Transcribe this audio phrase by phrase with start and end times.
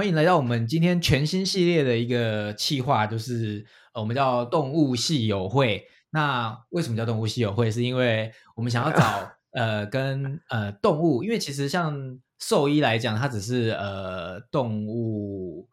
[0.00, 5.84] 欢迎来到我们今天全新系列的一个企划，就是呃，我们叫动物系友会。
[6.08, 7.70] 那为什么叫动物系友会？
[7.70, 15.68] 是因为我们想要找 呃跟呃动物，因为其实像兽医来讲，它只是呃动物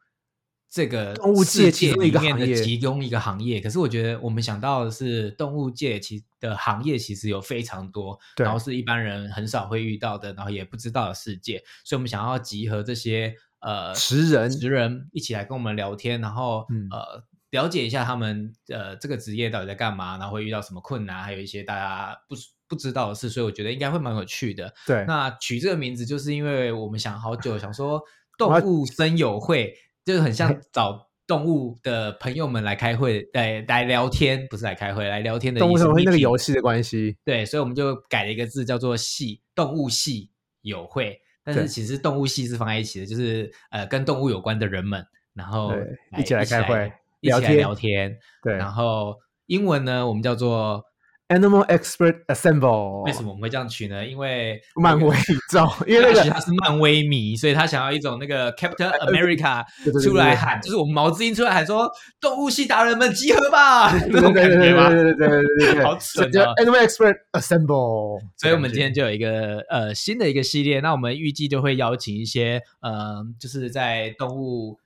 [0.69, 3.61] 这个动物界里面的其中一个行业。
[3.61, 11.63] 可是我觉得我们想到的是动物界其的行业其实有非常多，然后是一般人很少会遇到的，然后也不知道的世界。
[11.85, 22.35] 所以我们想要集合这些呃职人职人一起来跟我们聊天，然后、嗯呃了解一下他们呃这个职业到底在干嘛，然后会遇到什么困难，还有一些大家不
[22.67, 24.71] 不知道的事，所以我觉得应该会蛮有趣的。
[24.85, 28.01] 对，那取这个名字，就是因为我们想好久，想说
[28.37, 36.47] 动物森友会，就是很像找动物的朋友们来开会，来来聊天，不是来开会，来聊天的动物什么会那个游戏。
[36.47, 40.29] 戏的关系，对，所以我们就改了一个字，叫做“系”，动物系
[40.63, 41.21] 友会。
[41.47, 45.01] 但是其实动物系是放在一起的，就是呃跟动物有关的人们，
[45.33, 45.73] 然后
[46.17, 48.13] 一起来开会一起来聊天。
[48.43, 50.83] 对然后英文呢，我们叫做
[51.29, 54.05] ，Animal Expert Assemble，为什么我们会这样取呢？
[54.05, 55.67] 因为漫威宇宙？
[55.87, 59.63] 因为那个大许他是漫威迷，所以他想要一种那个 Captain America
[60.03, 64.89] 出来喊，就是我们毛子音出来喊说：“动物系达人们集合吧！”那 对种对对对感觉吧。
[64.89, 74.79] 对对对对对对，好蠢就哦 Animal Expert Assemble，所以，我们今天就有一个呃新的一个系列，那我们预计就会邀请一些呃，就是在动物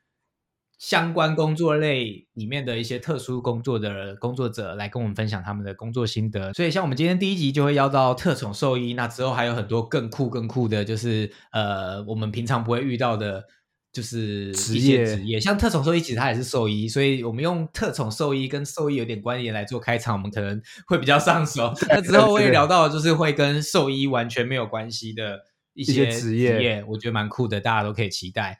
[0.81, 6.51] 相关工作类里面的一些特殊工作的工作者来跟我们分享他们的工作心得。
[6.53, 13.45] 所以，像我们今天第一集就会邀到特宠兽医，那之后还有很多更酷更酷的，就是呃，我们平常不会遇到的。
[13.93, 21.73] 就是职业职业，像特宠兽医，其实它也是兽医，所以我们用特宠兽医跟兽医有点关联来做开场，我们可能会比较上手。
[21.89, 25.41] 那之后会对聊到，就是会跟兽医完全没有关系的
[25.73, 28.57] 一些些职业我觉得蛮酷的，大家都可以期待。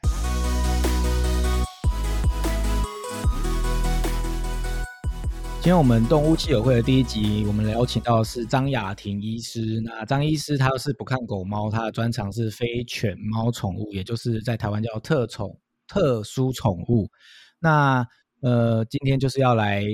[5.62, 9.80] 今天我们动物系友会的第一集，我们邀请到的是张雅婷医师。
[9.84, 15.56] 那张医师他是不看狗猫，他的专长是非犬猫宠物，也就是在台湾叫特宠、
[15.86, 17.08] 特殊宠物。
[17.60, 18.04] 那
[18.40, 19.84] 呃，今天就是要来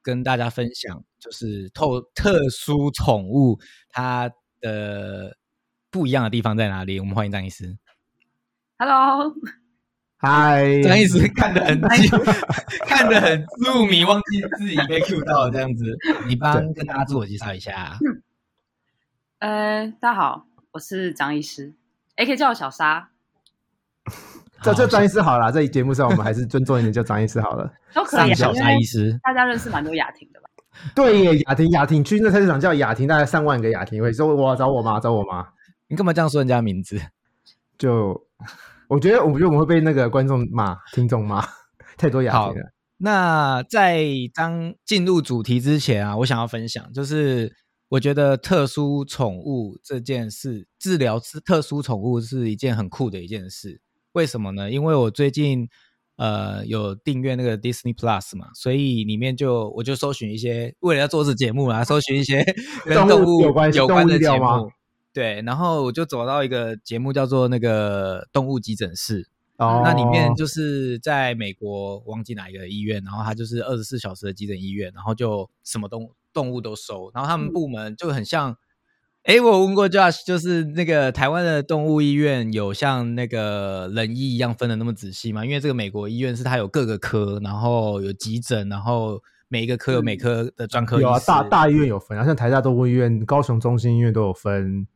[0.00, 3.58] 跟大家分享，就是透特殊宠物
[3.90, 5.36] 它的
[5.90, 6.98] 不一样的地方在哪里。
[6.98, 7.76] 我们欢迎张医师。
[8.78, 9.34] Hello，
[10.20, 11.80] 嗨，张医师看得很
[12.88, 15.96] 看得很入迷，忘记自己被 Q 到了这样子。
[16.26, 17.96] 你帮跟大家自我介绍一下。
[19.38, 21.72] 呃，大家好，我是张医师，
[22.16, 23.10] 也可以叫我小沙，
[24.60, 27.72] 这这张医师好了，在节目上我们还是尊重一点，叫张医师好了。
[27.94, 30.48] 都可以啊，小沙医师，大家认识蛮多雅婷的吧？
[30.96, 35.46] 对耶，雅婷，雅婷去那菜市场叫雅婷，大概上万个雅婷会说我找我妈，找我妈。
[35.86, 37.00] 你干嘛这样说人家名字？
[37.78, 38.26] 就
[38.88, 41.46] 我觉得，我觉得我们会被那个观众骂、听众骂，
[41.96, 42.72] 太多雅好婷了。
[43.00, 44.04] 那在
[44.34, 47.54] 当进入主题之前啊，我想要分享，就是
[47.90, 53.80] 我觉得特殊宠物这件事，治疗是特殊宠物是一件很酷的一件事。
[54.12, 54.70] 为什么呢？
[54.70, 55.68] 因为我最近
[56.16, 62.42] 呃有订阅那个 Disney Plus 嘛，所以里面就我就搜寻一些，为了要做这节目啊，搜寻一些
[62.84, 64.70] 跟动动物物有关系有关的节目。
[65.18, 78.56] 对，然后我就走到一个节目叫做那个动物急诊室，哦，那里面就是在美国忘记哪一个医院，然后它就是二十四小时的急诊医院，然后就什么动动物都收，然后他们部门就很像，
[79.24, 85.44] 诶，我问过 Josh，就是那个台湾的动物医院有像那个人医一样分的那么仔细吗？
[85.44, 94.86] 因为这个美国医院是它有各个科，然后有急诊，然后每一个科有每科的专科医有啊，大大医院有分啊，像台大动物医院、高雄中心医院都有分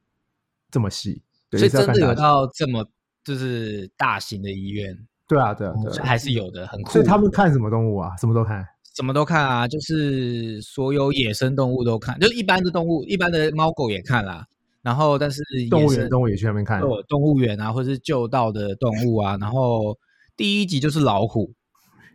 [0.73, 2.85] 这么细，对所以真的有到这么
[3.23, 6.91] 就是大型的医院，对啊，对啊，对还是有的，很酷。
[6.91, 8.17] 所以他们看什么动物啊？
[8.19, 8.67] 什么都看。
[8.95, 14.47] 什么都看啊，就是所有野生动物都看，就是一般的动物，一般的猫狗也看啦。
[14.83, 19.39] 然后，但是动物野生园动物也去那边看动物园啊，或者是救到的动物啊。
[19.41, 19.97] 然后
[20.37, 21.55] 第一集就是老虎，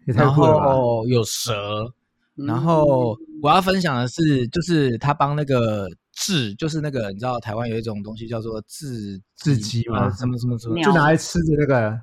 [0.05, 0.75] 也太然酷了吧！
[0.75, 1.91] 后有蛇，
[2.35, 5.87] 然嗯后我要分享的是，就是他帮那个
[6.17, 11.95] 雉，就是那个你知道台湾有一种东西叫做雉雉鸡吗呃什么什么什么，就拿来吃的那个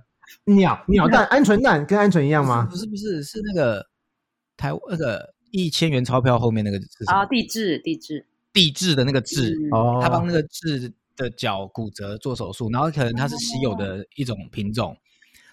[0.54, 2.66] 鸟鸟蛋、鹌鹑蛋，跟鹌鹑一样吗？
[2.70, 3.84] 不是不是是那个
[4.56, 9.54] 台那个一千元钞票后面那个是啊，地质地质，地质的那个质。
[9.54, 14.96] 嗯哦，他帮那个痣的脚骨折做手术，然后可能它是稀有的一种品种，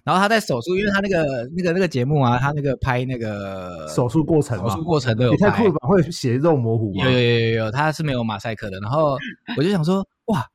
[0.04, 5.88] 然后他在手术，因为他那个那个那个节目啊，他那个拍那个手术过程嘛手术，过程都有拍也太酷了，吧！
[5.88, 7.12] 会血肉模糊吗有？
[7.12, 8.80] 有有有有，他是没有马赛克的。
[8.80, 9.18] 然后
[9.58, 10.46] 我就想说，哇，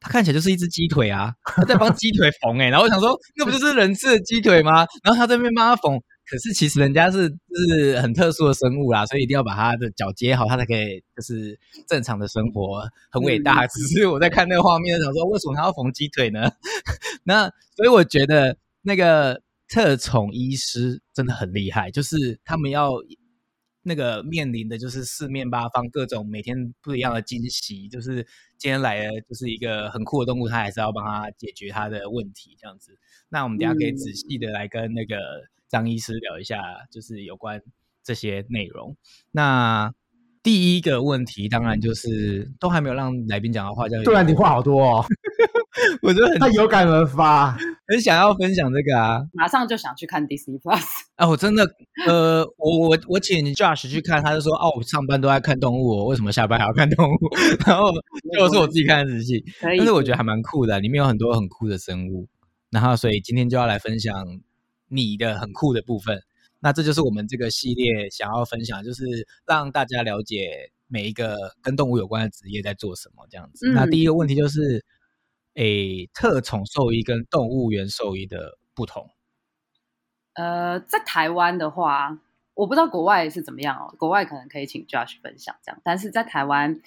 [0.00, 4.86] 他看起来就是一只鸡腿啊，他在帮鸡腿缝哎、然后我想说，那不就是人吃的鸡腿吗？
[5.02, 6.00] 然后他在那边帮他缝，
[6.30, 7.28] 可是其实人家是
[7.68, 11.58] 是很特殊的生物啦，所以一定要把他的脚接好，他才可以就是
[11.88, 13.64] 正常的生活，很伟大。
[13.64, 16.50] 嗯只是我在看那个画面，想说为什么他要缝鸡腿呢？
[17.24, 22.92] 那所以我觉得那个特宠医师真的很厉害，就是他们要
[23.84, 28.26] 那个面临的就是四面八方各种每天不一样的惊喜，就是
[28.58, 32.96] 今天来了就是一个很酷的动物，他还是要帮他解决他的问题这样子。
[33.28, 35.16] 那我们等下可以嗯仔细的来跟那个
[35.68, 37.60] 张医师聊一下，就是有关
[38.04, 38.96] 这些内容。
[39.30, 39.92] 那
[40.42, 45.04] 第一个问题当然就是都还没有让来宾讲的话，叫对啊，你话好多哦，
[46.02, 47.58] 我觉得他有感而发。
[47.92, 50.82] 很想要分享这个啊马上就想去看 Disney Plus。
[51.16, 51.28] 啊！
[51.28, 51.62] 我真的
[52.06, 57.18] 呃，我我我请 Josh 去看，他就说哦，我上班都在看动物，我为什么下班还要看动物？
[57.66, 57.92] 然后
[58.32, 62.26] 结果是我自己看的仔细，但是我觉得还蛮酷的，里面有很多很酷的生物。
[62.70, 64.24] 然后所以今天就要来分享
[64.88, 66.22] 你的很酷的部分。
[66.60, 69.04] 那这就是我们这个系列想要分享，就是
[69.46, 73.68] 让大家了解每一个跟动物有关的职业在做什么这样子。
[73.68, 74.82] 嗯那第一个问题就是，
[75.54, 79.10] 诶，特宠兽医跟动物园兽医的不同。
[80.34, 82.18] 呃，在台湾的话，
[82.54, 86.80] 我不知道国外是怎么样哦，国外可能可以请 Josh 分享这样，但是在台湾，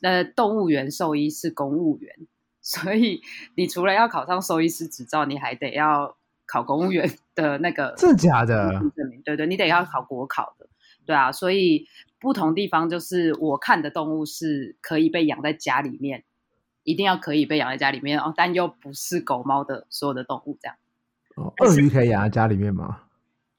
[0.00, 2.14] 呃，动物园兽医是公务员，
[2.62, 3.20] 所以
[3.54, 6.16] 你除了要考上兽医师执照，你还得要
[6.46, 8.70] 考公务员的那个真的假的？
[8.96, 10.66] 证明，对对，你得要考国考的，
[11.04, 11.86] 对啊，所以
[12.18, 16.24] 不同地方就是我看的动物是可以被养在家里面，
[16.84, 20.76] 一定要可以被养在家里面哦，但又不是狗猫的所有的动物这样，
[21.36, 23.02] 哦鳄鱼可以养在家里面吗？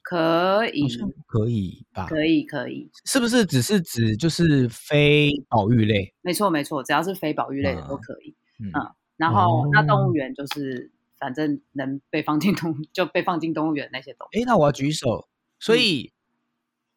[0.03, 0.87] 可以
[1.27, 2.07] 可以吧？
[2.07, 6.13] 可以，可以，是不是只是指就是非保育类？
[6.21, 8.35] 没错没错，只要是非保育类的嗯都可以。
[8.59, 15.27] 嗯，嗯然后、那哦动物园就是反正能被放进动物就被放进动物园那些动物，诶，那我要举手。
[15.59, 16.11] 所嗯以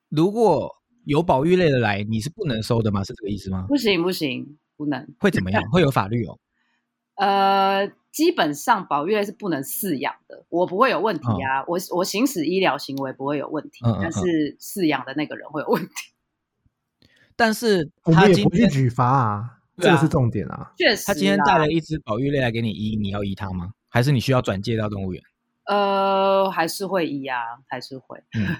[0.08, 0.74] 如果
[1.04, 3.04] 有保育类的来，你是不能收的吗？
[3.04, 3.66] 是这个意思吗？
[3.68, 5.06] 不行不行，不能。
[5.20, 5.62] 会怎么样？
[5.70, 6.38] 会有法律哦。
[7.16, 15.92] 呃，基本上保育类是不能饲养的，我不会有问题啊，我我行使医疗行为不会有问题，嗯嗯嗯但是饲养的那个人会有问题。
[17.36, 20.72] 但是我们也不去他今天举发啊，啊这个是重点啊。
[20.76, 23.72] 确实，他今天带了一只保育类来给你医，你要医他吗？
[23.88, 25.22] 还是你需要转介到动物园？
[25.66, 27.38] 呃，还是会医啊，
[27.68, 28.18] 还是会。
[28.36, 28.56] 嗯，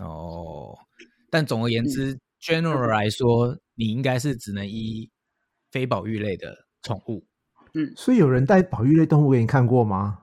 [0.06, 0.78] 哦，
[1.30, 5.10] 但总而言嗯之、g e n e r a l 来说，你应该是只能医
[5.70, 7.24] 非保育类的宠物。
[7.72, 10.18] 嗯所以有人带保育类动物给你看过吗？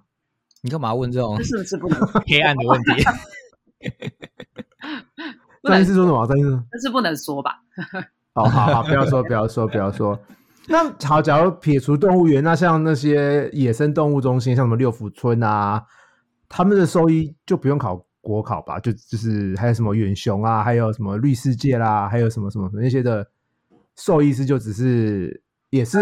[0.61, 1.99] 你干嘛问这种这是不是不能？
[2.27, 3.03] 黑暗的问题？
[5.63, 6.27] 张医师说什么？
[6.27, 7.59] 张医师，这是不能说吧？
[8.33, 10.19] 哦，好好，不要说，不要说，不要说。
[10.67, 15.83] 那好，假如撇除动物园，那像那些野生动物中心，像什么六福村啊，
[16.49, 18.79] 他们的兽医就不用考国考吧？
[18.79, 23.25] 就就是还有什么远雄啊，还有什么绿世界啦，还有什么什么那些的
[23.97, 25.99] 兽医师，就只是也是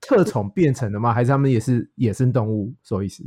[0.00, 1.12] 特宠变成的吗？
[1.14, 3.22] 还是他们也是野生动物兽医师？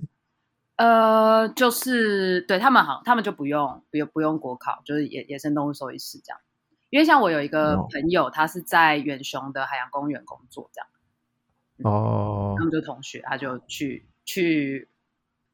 [0.76, 6.40] 呃，就是对他们好，他们就不用不用不用国考，就是野野生动物兽医师这样。
[6.90, 10.88] 因为像我有一个哦朋友，他是在远雄的海洋公园工作，这样，
[11.92, 14.88] 哦他们就同学，他就去去，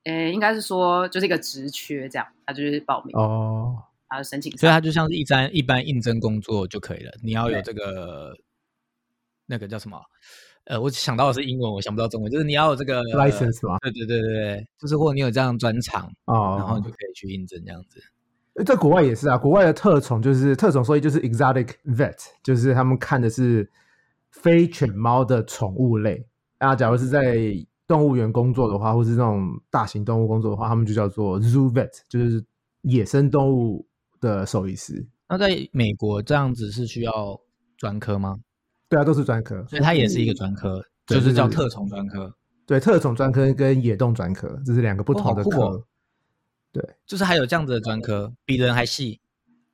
[0.03, 4.71] 诶，应该是说就是一个职缺这样，他就是报名，哦，然后申请所以上。
[4.71, 7.11] 它就像是一般一般应征工作就可以了。
[7.21, 8.33] 你要有这个
[9.45, 9.99] 那个叫什么？
[10.65, 13.79] 呃，我想到的是英文，我想不到中文，就是你要有这个 license 吗？
[13.81, 17.99] 对对对对对，就是或者你有这样专长，哦，然后你就可以去应征这样子。
[18.65, 23.67] 在国外也是啊，国外的特宠就是特种，所以，就是 exotic vet，就是他们看的是
[24.31, 26.27] 非犬猫的宠物类。
[26.59, 27.37] 那假如是在
[27.87, 32.45] 动物园工作的话，或是那种大型动物工作的话，他们就叫做 zoo vet，就是
[32.81, 33.87] 野生动物
[34.19, 35.05] 的兽医师。
[35.27, 37.39] 那在美国这样子是需要
[37.77, 38.37] 专科吗？
[38.87, 39.63] 对啊，都是专科。
[39.67, 42.33] 所以它也是一个专科，对就是叫对对特宠专科，
[42.65, 45.49] 对，特宠专科跟野动专科，这是两个不同的科。
[45.49, 45.83] 酷哦
[47.07, 49.19] 就是还有这样子的专科，比人还细，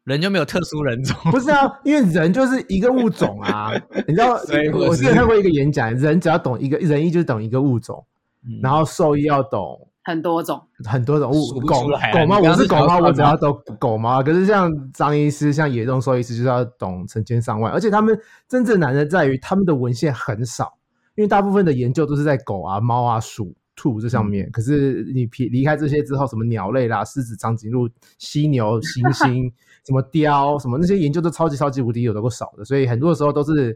[0.06, 1.14] 人就没有特殊人种。
[1.30, 3.70] 不是啊，因为人就是一个物种啊，
[4.08, 4.36] 你知道，
[4.74, 8.06] 我之前看过一个演讲，人只要懂一个人一就是懂一个物种，
[8.46, 11.82] 嗯然后兽医要懂很多种，很多种物狗
[12.14, 14.22] 狗猫，我是狗猫，我只要懂狗猫。
[14.22, 18.16] 可是像张医师、像野中兽医师，就是要懂成千上万，而且他们
[18.48, 20.78] 真正难的在于他们的文献很少，
[21.16, 24.52] 因为大部分的研究都是在狗啊、猫啊、鼠、兔这上嗯面。
[24.52, 29.52] 可是你撇离开这些之后，什么鸟类啦、狮子、长颈鹿、犀牛、猩猩、
[29.84, 33.76] 什么雕、什么那些研究都超级超级无敌有的够少的，所以很多时候都是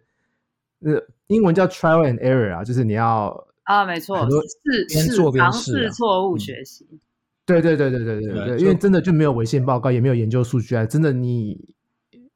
[0.81, 3.35] 呃，英文叫 trial and error 啊，就是你要
[3.69, 6.87] 啊，没错，很多试试尝试错误学习，
[7.45, 11.55] 对对对对对对对，因为真的就没有文献报告，也没有研究数据啊，真的你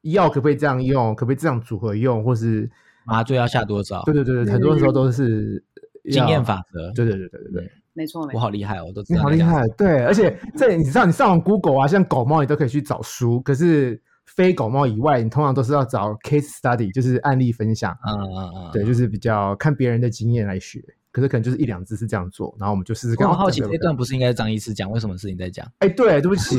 [0.02, 2.70] 药可不可以这样用，可不可以这样组合用，或是
[3.04, 4.04] 麻醉要下多少？
[4.04, 5.60] 对对对对，很多时候都是
[6.08, 20.80] 经验法则，对对对对对对，没错没错，我好厉害，我都你好厉害，对，而且这你知道你上网 Google 啊，像狗猫你都可以去找书，可是非狗猫以外，你通常都是要找 case study，就是案例分享，啊啊啊，对，就是比较看别人的经验来学。
[21.14, 23.28] 可是可能就是一两只是这样做，然后我们就试试看。
[23.28, 25.64] 我好奇，哦这段不是应该是张医师讲，为什么是你在讲？
[25.78, 26.56] 哎，对，对不起，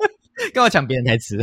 [0.52, 1.38] 干嘛抢别人台词？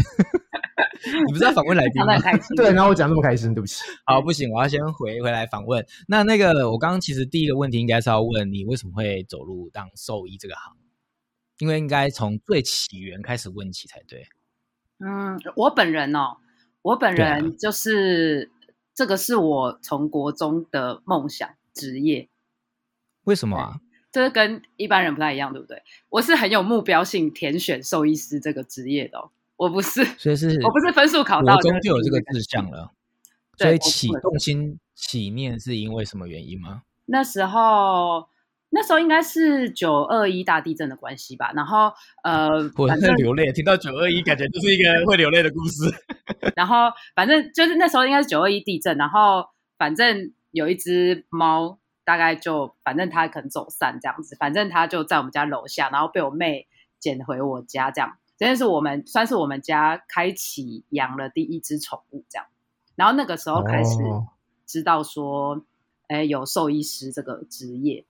[1.26, 2.14] 你不是要访问来宾吗。
[2.56, 3.82] 对，然后我讲这么开心，对不起。
[4.06, 5.84] 好，不行，我要先回回来访问。
[6.08, 10.76] 那那个，我刚刚其实第一个问题应该是要问你为什么会走入当兽医这个行，
[11.58, 14.24] 因为应该从最起源开始问起才对。
[15.00, 16.38] 嗯，我本人哦，
[16.84, 18.52] 我本人就是、
[18.94, 22.30] 这个是我从国中的梦想职业，
[23.32, 23.80] 为什么啊？
[24.12, 25.82] 这是跟一般人不太一样，对不对？
[26.10, 32.92] 我是很有目标性填选兽医师这个职业的、哦，我不是，所以是 我不是分数考到国中就有这个志向了，
[33.58, 36.82] 所以起不动心起念是因为什么原因吗？
[37.06, 38.28] 那时候。
[38.74, 41.92] 那时候应该是九二一大地震的关系吧，然后
[42.24, 45.94] 呃，我在流泪，听到九二一，感觉就是一个会流泪的故事。
[46.56, 49.46] 然后反正就是那时候应该是九二一地震，然后
[49.78, 51.80] 反正有一只猫，
[52.12, 56.68] 大概就反正他可能走散这样子，反正他就在我们家楼下，然后被我妹
[57.00, 58.18] 捡回我家这样。
[58.38, 62.48] 这件是我们算是我们家开启养了第一只宠物这样，
[62.96, 64.28] 然后那个时候开始哦
[64.66, 65.64] 知道说，
[66.10, 68.04] 哎、有兽医师这个职业，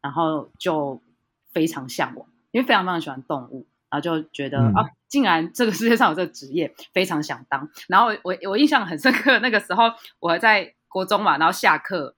[0.00, 1.02] 然后就
[1.50, 7.68] 非常向往，因为非常非常喜欢动物，然后就觉得、嗯啊，竟然这个世界上有这个职业，非常想当。
[7.88, 9.84] 然后我我印象很深刻，那个时候
[10.20, 12.14] 我还在国中嘛，然后下课，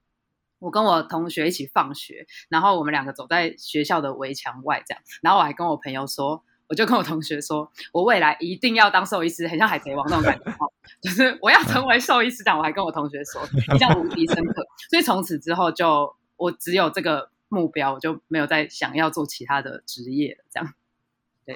[0.61, 6.43] 我跟我同学一起放学，然后我们两个走在学校的围墙外这样，然后我还跟我朋友说。
[6.67, 10.71] 我就跟我同学说，我未来一定要当兽医师，很像海贼王那种感觉哦，
[11.03, 12.45] 就是我要成为兽医师。
[12.45, 13.41] 长我还跟我同学说，
[13.73, 14.65] 印象无敌深刻。
[14.89, 20.45] 所以从此之后就我只有这个目标，我就没有再想要做其他的职业了。
[20.49, 20.73] 这样，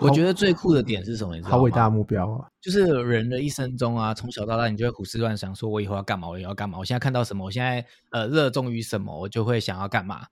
[0.01, 1.35] 我觉得最酷的点是什么？
[1.35, 1.57] 你知道吗？
[1.57, 2.47] 好伟大的目标啊！
[2.59, 10.25] 就是人的一生中啊，从小到大，你就会胡思乱想，说我以后要干嘛，我要干嘛，我现在看到什么，我现在呃热衷于什么，我就会想要干嘛。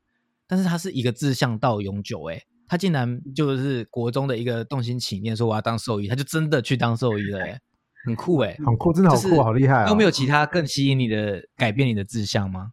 [0.47, 7.59] 但是它是一个志向到永久、欸，他竟然就是国中的一个动心起念，说我要当兽医，他就真的去当兽医了、欸，
[8.05, 9.89] 很酷哎、很酷，真的好就是酷，好厉害啊！
[9.89, 12.71] 有没有其他更吸引你的、改变你的志向吗？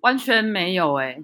[0.00, 1.18] 完全没有哎、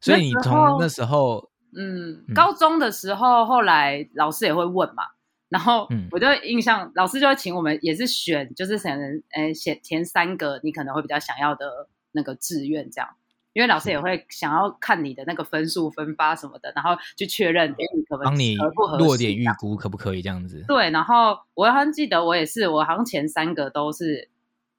[0.00, 5.04] 所以你从那时候，嗯嗯，高中的时候，后来老师也会问嘛，
[5.48, 13.08] 然后嗯我就印象，老师就会请我们也是选，就是可能呃写前三个你可能会比较想要的那个志愿这样。
[13.54, 20.64] 因为老师也会想要看你的那个分数分发什么的，然后去确认诶你可不可帮你合不合适落点预估可不可以这样子？
[20.68, 24.28] 对，然后我好像记得我也是，我好像前三个都是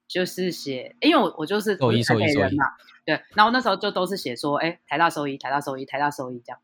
[0.08, 2.64] 就是写，因为我我就是台北人嘛，
[3.06, 6.60] 对，然后那时候就都是写说，哎，台大兽医，台大兽医，台大兽医这样。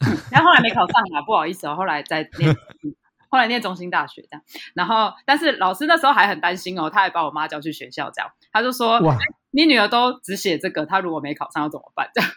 [0.30, 2.94] 然后后来没考上啊，不好意思哦，后来在念，嗯
[3.30, 4.42] 后来念中心大学这样。
[4.74, 9.18] 然后，但是老师那时候还很担心哦，他还把我妈叫去学校这样，他就说，哇哎
[9.50, 12.10] 你女儿都只写这个，她如果没考上要怎么办？
[12.12, 12.30] 这样，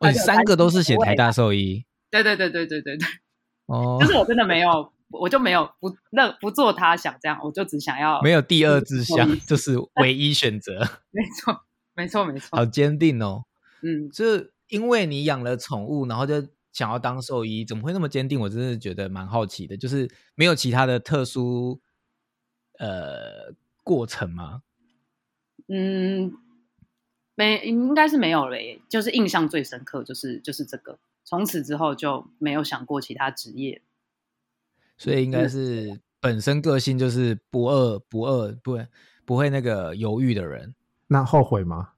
[0.00, 3.06] 对，三个都是写台大兽医对对对对对对对。
[3.66, 10.78] 哦就，是我真的没有，我就没有不那不做他想这样，我就只想要没有第二志向，就是唯一选择，
[11.12, 11.64] 没错，
[11.94, 13.44] 没错，没错，好坚定哦。
[13.82, 18.40] 嗯，就是因为你养了宠物，然后就想要当兽医，怎么会那么坚定？
[18.40, 21.80] 我真的觉得蛮好奇的，就是没有其他的特殊
[22.78, 24.62] 呃过程吗？
[25.68, 26.32] 嗯，
[27.34, 33.82] 没应该是没有了耶，就是印象最深刻就是就是这个，从此之后就没有想过其他职业。
[34.96, 38.88] 所以应该是本身个性就是不二不二，不会
[39.24, 40.74] 不会那个犹豫的人。
[41.08, 41.92] 那后悔吗？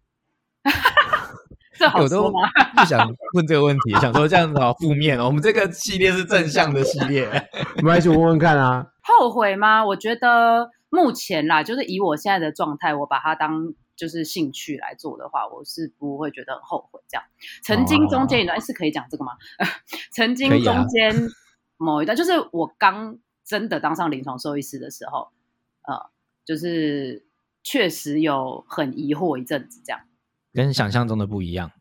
[1.79, 2.49] 这好我都说吗？
[2.77, 5.27] 不想问这个问题，想说这样子好负面哦。
[5.27, 7.29] 我们这个系列是正向的系列，
[7.79, 8.87] 我们一起问问看啊。
[9.03, 9.85] 后悔吗？
[9.85, 17.01] 我觉得目前啦，就是以我现在的状态，我把它当就是兴趣来做的话，我是不会觉得很后悔。
[17.09, 17.25] 这样，
[17.63, 19.33] 曾经中间一段、诶是可以讲这个吗？
[20.13, 21.15] 曾经中间
[21.77, 25.29] 某一段，就是我刚真的当上临床兽医师的时候，
[25.83, 26.11] 呃，
[26.47, 27.27] 就是
[27.63, 30.01] 确实有很疑惑一阵子这样。
[30.55, 31.73] 跟想象中的不一样。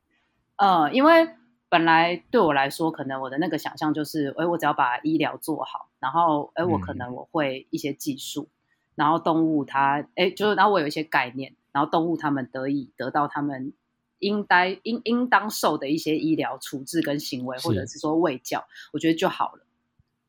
[0.58, 1.30] 呃，因为
[1.70, 8.50] 本来对我来说，可能我的那个想象就是，哎，我只要把医疗做好，然后，哎，我可嗯能我会一些技术，
[8.96, 13.74] 然后动物它，哎，就是然后我有一些概念，然后动物它们得以得到它们
[14.20, 19.65] 应该应应当受的一些医疗处置跟行为，或者是说喂教，我觉得就好了。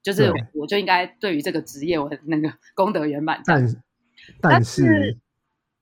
[0.02, 3.42] 就是我就应该对于这个职业，我的那个功德圆满。
[3.46, 3.66] 但
[4.40, 5.16] 但但是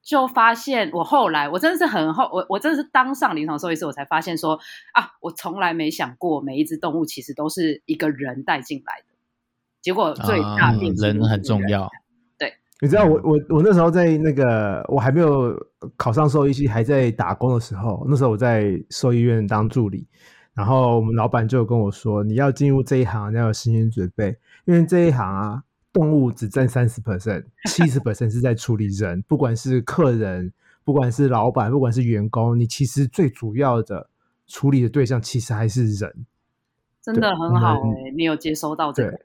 [0.02, 4.58] 就发现我后来，我真的是很后，我我真的是当上临床兽医师，我才发现说
[4.92, 9.14] 啊，我从来没想过每一只动物其实都是一个人带进来的。
[9.80, 11.90] 结果最大啊变数人很重人要。
[12.80, 15.54] 你知道我我我那时候在那个我还没有
[15.96, 20.04] 考上兽医系，还在打工的时候，那时候我在兽医院当助理，
[20.52, 30.52] 然后我们老板就跟我说，你要进入这一行，你要有心理准备，因为这一行啊，动物只占三十 percent，七十 percent 是在处理人，不管是客人，
[30.84, 34.08] 不管是老板，不管是员工，你其实最主要的
[34.46, 36.26] 处理的对象其实还是人。
[37.02, 39.20] 真的很好嗯哎、你有接收到这对个？，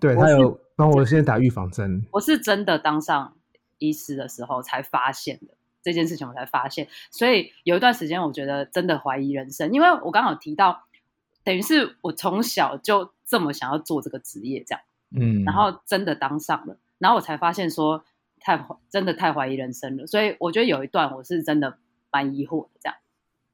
[0.00, 2.06] 对他有帮我先打预防针。
[2.12, 3.36] 我是真的当上
[3.78, 6.86] 医师的时候才发现的这件事情，我才发现。
[7.10, 10.84] 所以有一段时间，我觉得真的怀疑人生，因为我刚好提到，
[11.42, 14.80] 等于是我从小就这么想要做这个职业，这样，
[15.14, 18.04] 嗯，然后真的当上了，然后我才发现说
[18.40, 20.06] 太怀真的太怀疑人生了。
[20.06, 21.78] 所以我觉得有一段我是真的
[22.10, 22.96] 蛮疑惑的，这样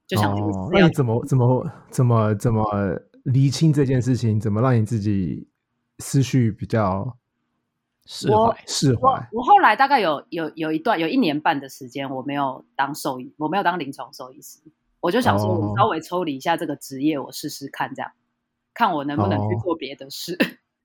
[0.06, 2.64] 就想说哦，那你怎么怎么怎么怎么
[3.24, 4.40] 厘清这件事情？
[4.40, 5.48] 怎么让你自己
[5.98, 7.16] 思绪比较我
[8.06, 8.34] 释怀。
[8.36, 9.28] 我释怀？
[9.32, 14.60] 我后来大概有有有一段有一年半的时间，我没有当兽医，我没有当临床兽医师，
[15.00, 18.10] 我就想说，稍微抽离一下这个职业，我试试看，这样
[18.72, 20.38] 看我能不能去哦做别的事。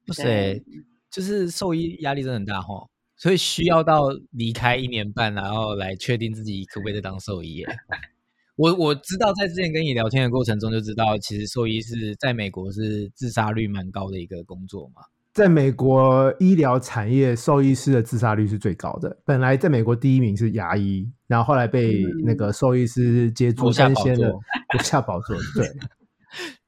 [0.08, 0.64] 哇塞，
[1.12, 7.64] 就是兽医压力真的很大哈，所以需要到离开一年半，然后来确定自己可不可以再当兽医。
[8.56, 15.02] 我我知道，在之前跟你聊天的过程中就知道，其实兽医是在美国是自杀率蛮高的一个工作嘛。
[15.34, 19.18] 在美国医疗产业，兽医师的自杀率是最高的。
[19.26, 25.36] 本来在美国第一名是牙医，然后后来被嗯那个兽医师接住夺下先了座，夺下宝座。
[25.56, 25.68] 对，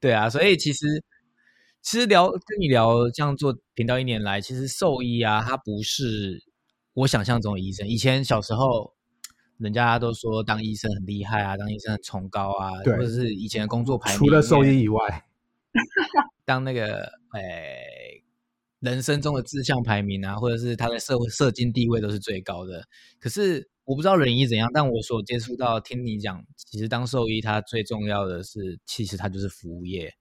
[0.00, 1.00] 对啊，所以其实
[1.86, 6.42] 其实聊跟你聊这样做频道一年来，其实兽医啊，他不是
[6.94, 7.86] 我想象中的医生。
[7.86, 8.92] 以前小时候，
[9.58, 15.26] 人家都说当医生很厉害啊，当医生很崇高啊，或者是以前的工作排名，除了兽医以外，
[16.44, 17.02] 当那个
[17.34, 18.24] 诶、
[18.80, 22.82] 人生中的志向排名啊，或者是他的社会社经地位都是最高的。
[23.20, 30.12] 可是我不知道人医怎样，但我所接触到，听你讲，其实当兽医，它最重要的是，其实它就是服务业。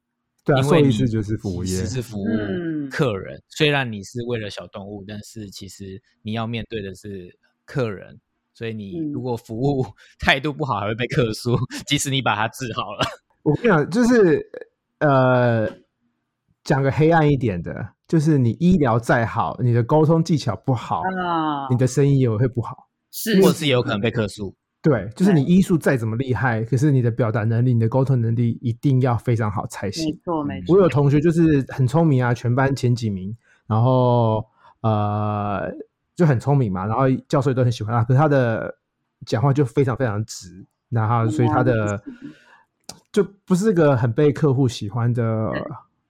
[0.46, 1.86] 对啊，因为你兽医师就是服务业。
[1.86, 3.42] 是服务嗯客人。
[3.50, 8.20] 虽然你是为了小动物，但是其实你要面对的是客人，
[8.54, 9.86] 所以你嗯如果服务
[10.20, 13.06] 态度不好，还会被克诉， 即使你把它治好了。
[13.44, 14.46] 我跟你讲，就是
[15.00, 15.68] 呃，
[16.64, 22.76] 讲个黑暗一点的，就是你医疗再好，你的沟通技巧不好，啊，你的生意也会不好。
[23.12, 24.56] 是或是有可能被克诉。
[24.86, 30.20] 对，就是你医术再怎么厉害，可是你的表达能力、你的沟通能力一定要非常好才没行。
[30.24, 34.46] 错没错，我有同学就是很聪明啊，全班前几名，然后
[34.82, 35.74] 呃
[36.16, 38.78] 就很聪明嘛，然后教授也都很喜欢他，可是他的
[39.26, 42.00] 讲话就非常非常直，然后所以他的
[43.12, 45.52] 就不是个很被客户喜欢的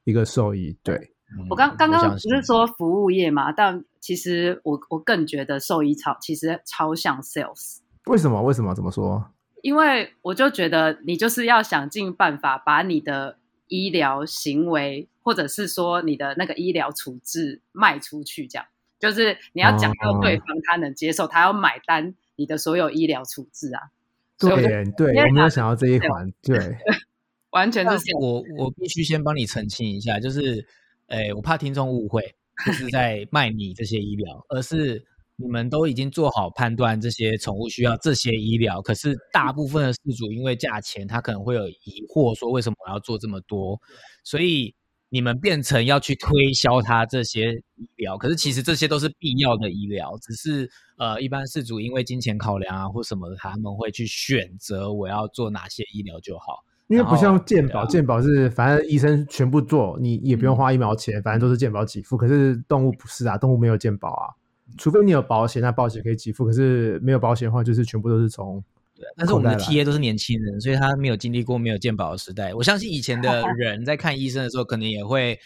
[0.03, 0.77] 一个兽医。
[0.83, 0.95] 对，
[1.39, 7.77] 嗯我刚刚刚不是说服务业嘛，但其实我我更觉得兽医超其实超像 sales。
[8.07, 8.41] 为什么？
[8.43, 8.73] 为什么？
[8.75, 9.31] 怎么说？
[9.61, 18.67] 因为我就觉得你就是要想尽办法把你的医疗行为，或者是说你的那个医疗处置卖出去，这样
[18.99, 23.89] 就是你要讲到对方他能接受，他要买单你的所有医疗处置啊。
[24.37, 26.31] 对对，我没有想到这一环。
[26.43, 26.97] 对，但
[27.51, 30.67] 完全是我我必须先帮你澄清一下，就是，
[31.07, 35.03] 诶，我怕听众误会，不是在卖你这些医疗，而是
[35.37, 43.79] 你们都已经做好判断，这些宠物需要这些医疗，可是大部分的事主因为价钱，他可能会有疑惑，说为什么我要做这么多，
[44.23, 44.73] 所以
[45.09, 56.63] 你们变成要去推销他这些医疗，可是其实这些都是必要的医疗，只是呃，一般事主因为金钱考量啊或什么，他们会去选择我要做哪些医疗就好。
[56.87, 62.15] 因为不像健保，健保是反正医生全部做，你也不用花一毛钱，反正都是健保给付。
[62.15, 64.29] 可是动物不是啊，动物没有健保啊，
[64.77, 66.45] 除非你有保险，那保险可以给付。
[66.45, 68.63] 可是没有保险的话，就是全部都是从
[68.95, 72.53] 对，但是我们的 TA 都是年轻人，所以他没有经历过没有健保的时代。
[72.53, 75.39] 我相信以前的人在看医生的时候，可能也会，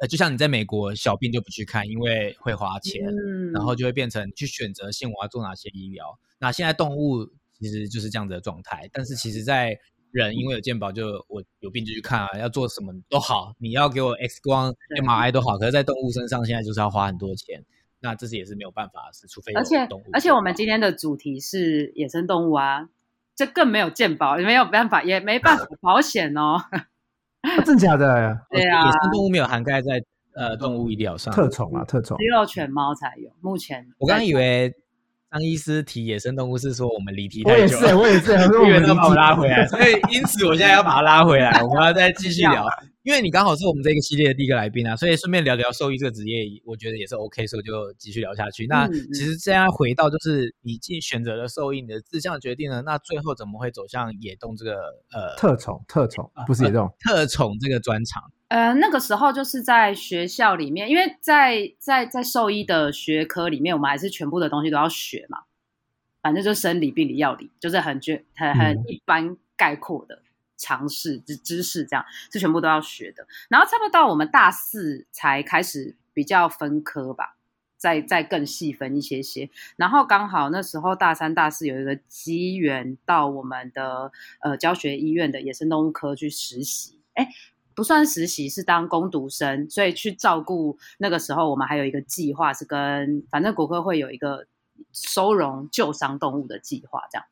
[0.00, 6.18] 呃，就像你在美国小病就不去看，因为会花钱，嗯然后就会变成去选择性我要做哪些医疗。
[6.38, 7.26] 那现在动物
[7.58, 9.78] 其实就是这样子的状态，但是其实在
[10.12, 17.64] 人因为有健保就，我有病就去看啊，要做什么都好，你要给我 X 光、 MRI 都好，可是，在动物身上现在就是要花很多钱。
[18.00, 20.04] 那这是也是没有办法，是除非而且有动物。
[20.12, 22.88] 而且我们今天的主题是野生动物啊，
[23.34, 26.56] 这更没有健保，没有办法，也没办法 保险哦。
[27.42, 28.06] 啊真假的
[28.50, 30.02] 对啊野，生动物没有涵盖在
[30.34, 31.32] 呃动物医疗上。
[31.32, 32.24] 特宠啊，特宠只。
[32.24, 33.30] 有犬猫才有。
[33.40, 34.74] 目前我刚刚以为
[35.30, 42.66] 张医师提野生动物是说我们离题我也是，太久了，我也是，我说 我们因为他把我拉回来，所以因此我现在要把它拉回来，我们要再继续聊。
[43.06, 48.66] 因为你刚好是我们这个系列的第一个来宾啊，所以顺便聊聊兽医这个职业，我觉得也是 OK，所以就继续聊下去。
[48.66, 54.72] 那其实现在回到就是你既选择了兽医，你的志向决定了，那最后怎么会走向野动这个
[55.12, 58.24] 呃特宠，特宠不是野动，特宠这个专场？
[58.48, 65.38] 呃，那个时候就是在学校里面，因为在在在兽医的学科里面，我们还是全部的东西都要学嘛。
[66.20, 70.22] 反正就生理、病理、药理，就是很绝很很嗯一般概括的
[70.56, 73.26] 常识知知识，这样是全部都要学的。
[73.48, 77.36] 然后差不多到我们大四才开始比较分科吧，
[77.76, 79.50] 再再更细分一些些。
[79.76, 87.28] 然后刚好那时候大三、大四有一个机缘到我们的呃教学医院的野生动物科去实习，哎。
[87.76, 90.78] 不算实习，是当工读生，所以去照顾。
[90.96, 94.46] 那个时候我们还有一个计划，是跟反正国科会有一个
[94.94, 97.26] 收容旧伤动物的计划，这样。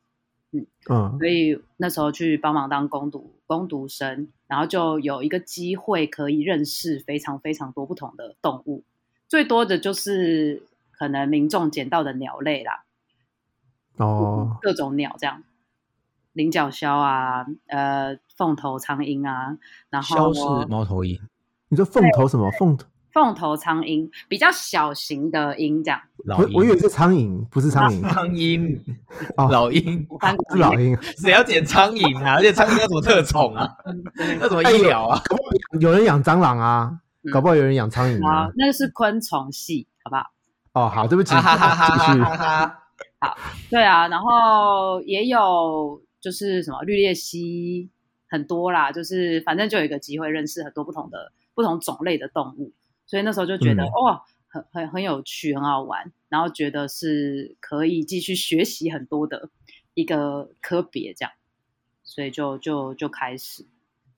[0.89, 8.85] 嗯，所以那时候去帮忙当攻读攻读生，然后就有一个机会可以认识非常非常多不同的动物，
[9.29, 10.63] 最多的就是
[10.93, 12.85] 可能民众捡到的鸟类啦，
[13.97, 15.43] 哦， 各种鸟这样，
[16.33, 19.59] 菱角鸮啊，呃，凤头苍鹰啊，
[19.91, 20.33] 然后
[20.69, 21.21] 猫头鹰，
[21.69, 22.51] 你说凤头什么？
[22.53, 22.87] 凤头？
[23.15, 28.85] 凤头苍鹰比较小型的鹰这样，老，我我以为是苍蝇，不是苍蝇苍鹰，
[29.37, 30.19] 哦老鹰，不
[30.51, 31.01] 是老鹰。
[31.17, 32.35] 谁要捡苍蝇啊？
[32.35, 33.69] 而且苍蝇要什么特宠啊？
[34.41, 35.23] 要什么医疗啊？
[35.79, 40.27] 有人养蟑螂啊，嗯搞不好有人养苍蝇啊。，那是昆虫系，好不好？
[40.73, 42.81] 哦，好，对不起，哈哈哈哈继续哈哈
[43.21, 43.37] 哈！
[43.71, 47.89] 对啊，然后也有就是什么绿鬣蜥
[48.29, 52.73] 很多啦，就是反正就有一个机会认识很多不同的不同种类的动物，
[53.07, 53.91] 所以那时候就觉得、嗯。
[54.03, 59.51] 哇，很很很有趣，很好玩，然后觉得是可以继续学习很多的
[59.95, 61.33] 一个科别这样，
[62.03, 63.65] 所以就就就开始，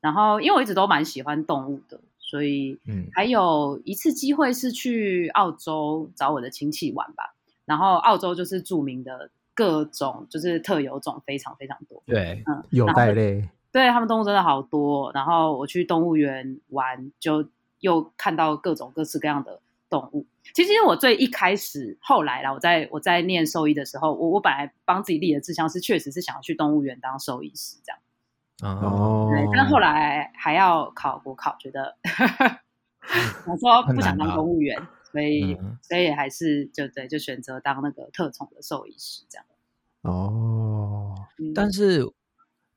[0.01, 17.49] 然后因为我一直都蛮喜欢动物的，所以嗯，还有一次机会是去澳洲找我的亲戚玩吧，然后澳洲就是著名的各种就是特有种非常非常多，对，嗯，有袋类，对他们动物真的好多，然后我去动物园玩，就
[17.81, 20.27] 又看到各种各式各样的动物。
[20.55, 28.01] 其实我最一开始，后来啦，我在我在念兽医的时候，我我本来帮自己立的志向是，确实是想要去动物园当兽医师这样。
[28.63, 31.97] 哦，哦对，但后来还要考国考，觉得
[33.47, 34.81] 我说不想当公务员，
[35.13, 39.45] 所以、嗯所以还是就对，就选择当那个特宠的兽医师这样。
[40.03, 42.07] 哦，嗯但是，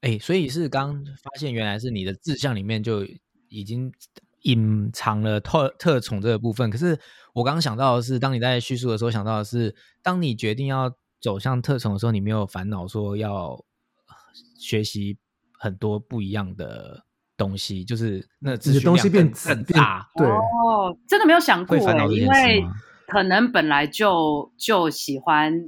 [0.01, 3.05] 哎，所以是刚发现原来是你的志向里面就
[3.47, 3.93] 已经
[4.41, 6.69] 隐藏了特特宠这个部分。
[6.69, 6.99] 可是
[7.33, 13.63] 我刚刚想到的是，当你在叙述的时候想到的是，当你决定要走向特宠的时候，你没有烦恼说要
[14.57, 15.17] 学习
[15.57, 17.03] 很多不一样的
[17.37, 21.77] 东西，就是那东西变量更更变大，对，哦，真的没有想过
[22.11, 22.65] 因为？
[23.07, 25.67] 可能本来就就喜欢，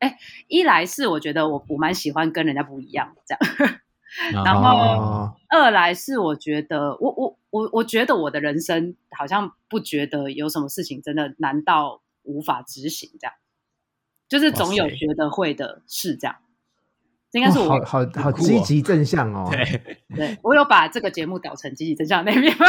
[0.00, 3.80] 哎，一来是我觉得我我蛮喜欢跟人家不一样这样，
[4.44, 13.34] 然后哦，二来是我觉得我我我我觉得我的人生好像不觉得有什么事情真的难到无法执行这样，
[14.28, 16.36] 就是总有哇塞觉得会的事这样。
[17.30, 22.66] 这应该是我、哦好好积极正向哦， 对，对我有把这个节目导成积极正向那一面吗？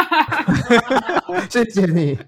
[1.48, 2.18] 谢谢你。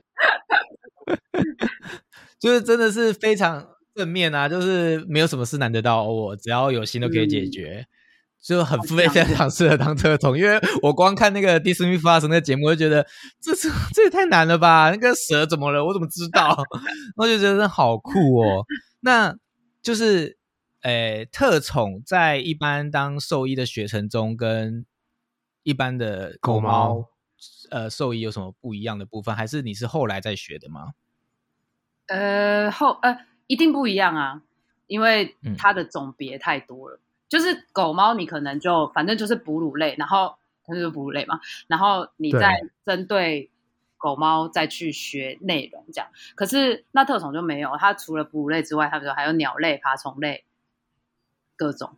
[2.38, 7.88] 就是真的是非常正面啊，就是没有什么事难得到我，只要有心都可以解决，
[8.40, 10.36] 就很非非常适合当特宠。
[10.38, 13.06] 因为我光看那个 Disney Plus 那个节目，我就觉得
[13.40, 14.90] 这这 这也太难了吧？
[14.90, 15.84] 那个蛇怎么了？
[15.84, 16.56] 我怎么知道？
[17.16, 18.64] 我就觉得好酷哦。
[19.00, 19.34] 那
[19.82, 20.36] 就是，
[20.82, 24.84] 诶，特宠在一般当兽医的学程中，跟
[25.62, 27.08] 一般的狗狗猫猫
[27.70, 29.34] 呃兽医有什么不一样的部分？
[29.34, 30.92] 还是你是后来再学的吗？
[32.06, 34.42] 呃，后呃，一定不一样啊，
[34.86, 37.00] 因为嗯它的种别太多了。
[37.28, 43.50] 就是狗猫，你可能就反正就是哺乳类，然后它就是哺乳类嘛，然后你再针对
[43.96, 46.08] 狗猫再去学内容这样。
[46.34, 50.44] 可是那特宠就没有，它除了哺乳类之外，它比如说还有鸟类、爬虫类，
[51.56, 51.96] 各种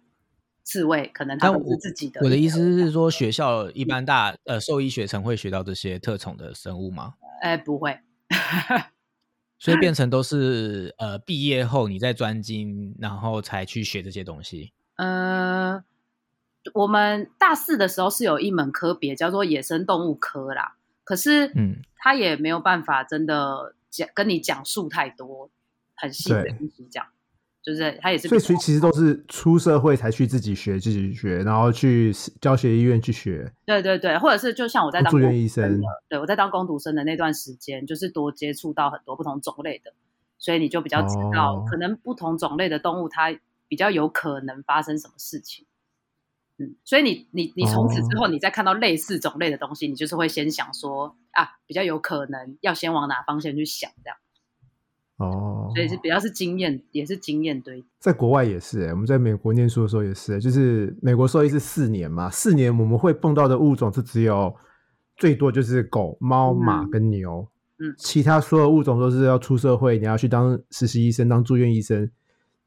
[0.64, 2.20] 刺猬，可能它但我们是自己的。
[2.22, 7.14] 我的意思是说，学校一般大呃兽医学程会学到这些特宠的生物吗？
[7.42, 7.98] 哎，不会，
[9.58, 14.72] 所以变成都是呃毕业后你在专精，然后才去学这些东西。
[15.00, 15.82] 呃，
[16.74, 25.48] 我们大四的时候是有一门科别叫做野生动物科啦，可是嗯，他也没有办法真的讲跟你讲述太多
[25.94, 27.06] 很细的对东西，讲
[27.62, 33.50] 就是他也是所以其其实都是出社会才去自己学，自己学，然后去教学医院去学。
[33.64, 39.94] 对对对，或者是就像我在当住院医生对我在当工读生的那段时间，就是多接触到很多不同种类的，
[40.36, 43.30] 所以你就比较知道，哦可能不同种类的动物它
[43.70, 45.64] 比较有可能发生什么事情。
[46.59, 48.22] 嗯，所以你你你从此之哦。
[48.22, 54.16] 后，你再看到类似种类的东西，你就是会先想说啊，比较有可能要先往哪方向去想，这样，
[55.18, 57.85] 哦，所以是比较是经验，也是经验堆。
[58.00, 64.54] 在国外也是、欸，我们在美国念书的时候也是、欸就是美国兽医是四年嘛，四年我们会碰到的物种是只有
[65.16, 67.94] 最多就是狗、猫、马嗯跟牛，嗯。
[67.96, 72.11] 其他所有物种都是要出社会，你要去当实习医生、当住院医生，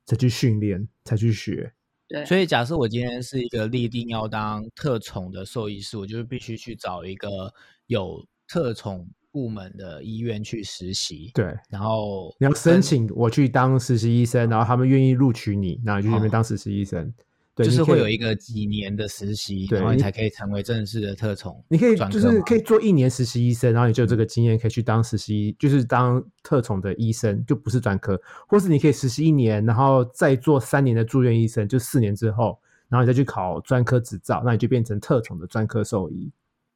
[0.06, 1.74] 才去训练，才去学。
[2.08, 7.54] 对，所以假设我今天是一个立定要当特宠的兽医师，我就是必须去找一个
[7.88, 17.12] 有特宠部门的医院去实习，对，然后你要申请我去当实习医生，然后他们愿意录取你，然后你去那边哦当实习医生。
[17.56, 21.64] 对，就是会有一个几年的实习，然后你才可以成为正式的特宠。
[21.70, 36.32] 你可以就是可以做一年实习医生，然后你就有这个经验，可以去当实习，就是当特宠的医生，就不是专科，或是你可以实习一年，然后再做三年的住院医生，就四年之后，然后你再去考专科执照，那你就变成特宠的专科兽医。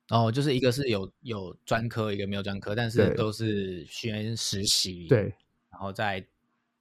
[0.09, 5.33] 哦，就是一个是有有专科，一个没有专科，但是都是先实习，，对。
[5.69, 6.25] 然后再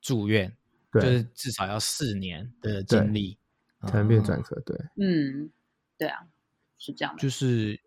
[0.01, 0.51] 住院，
[0.93, 3.37] 对，就是至少要四年的经历
[3.83, 4.61] 才能变专哦科。
[4.65, 5.51] 对，嗯，
[5.99, 6.21] 对啊，
[6.79, 7.21] 是这样的。
[7.21, 7.79] 就是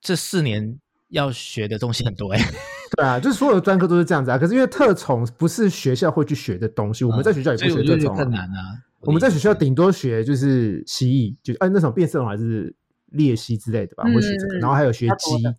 [0.00, 2.38] 这四年要学的东西很多哎、
[2.96, 4.38] 对啊，就是所有的专科都是这样子啊。
[4.38, 8.24] 可是因为特宠不是学校会去学的东西，我们在学校也不学特宠、啊。
[8.24, 8.82] 难啊。
[9.00, 12.74] 我们在学校顶多学就是蜥蜴，就哎、那种变色龙还是
[13.12, 15.54] 鬣蜥之类的吧，会学这个，嗯然后还有学鸡的，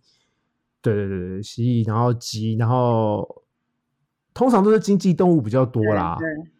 [0.82, 3.44] 对对对对，蜥蜴，然后鸡，然后
[4.34, 6.50] 通常都是经济动物比较多啦，对，对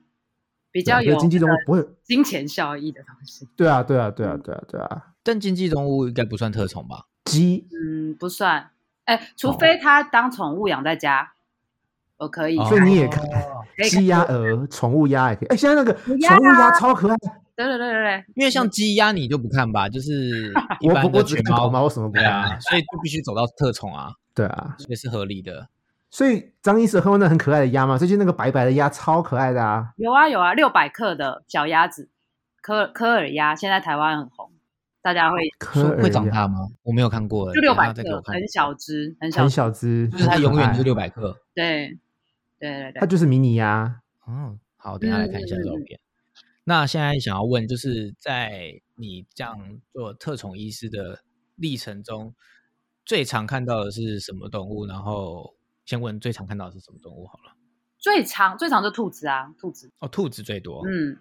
[0.77, 3.49] 比较有可是经济动物不会，金钱效益的东西。
[3.57, 7.07] 对啊对啊对啊对啊对啊，但经济动物应该不算特宠吧？
[7.25, 8.71] 鸡，嗯，不算。
[9.07, 11.33] 哎，除哦非它当宠物养在家，
[12.19, 12.57] 我可以。
[12.57, 17.17] 所以你也看哦可以鸡鸭鹅、宠物鸭也可以，哎，现在那个宠物鸭超可爱，
[17.57, 25.69] 对对对对对，因为像鸡鸭你就不看吧，就是 一我般不我只的犬猫看狗猫，我什么不对看啊，所以就必须走到特宠啊，对啊，所以是合理的。
[26.16, 27.98] 所以张医师喝过那很可爱的鸭吗？
[27.98, 32.09] 最近那个白白的鸭超可爱的啊，有啊有啊，六百克的小鸭子，
[32.62, 34.50] 科科尔鸭，现在台湾很红，
[35.02, 36.68] 大家会科尔说会长大吗？
[36.85, 41.38] 我没有看过，就六百克很小只，很小很只，小只，就是它永远就是六百克。
[41.55, 41.88] 对
[42.59, 44.00] 对对对，它就是迷你鸭。
[44.26, 46.00] 嗯，好，等一下来看一下照片。
[46.64, 49.59] 那现在想要问，就是在你这样
[49.92, 51.20] 做特宠医师的
[51.57, 52.35] 历程中，
[53.05, 54.87] 最常看到的是什么动物？
[54.87, 55.55] 然后
[55.87, 57.55] 先问最常看到的是什么动物好了。
[57.99, 61.16] 最常最常就兔子啊，兔子，哦，兔子最多，嗯，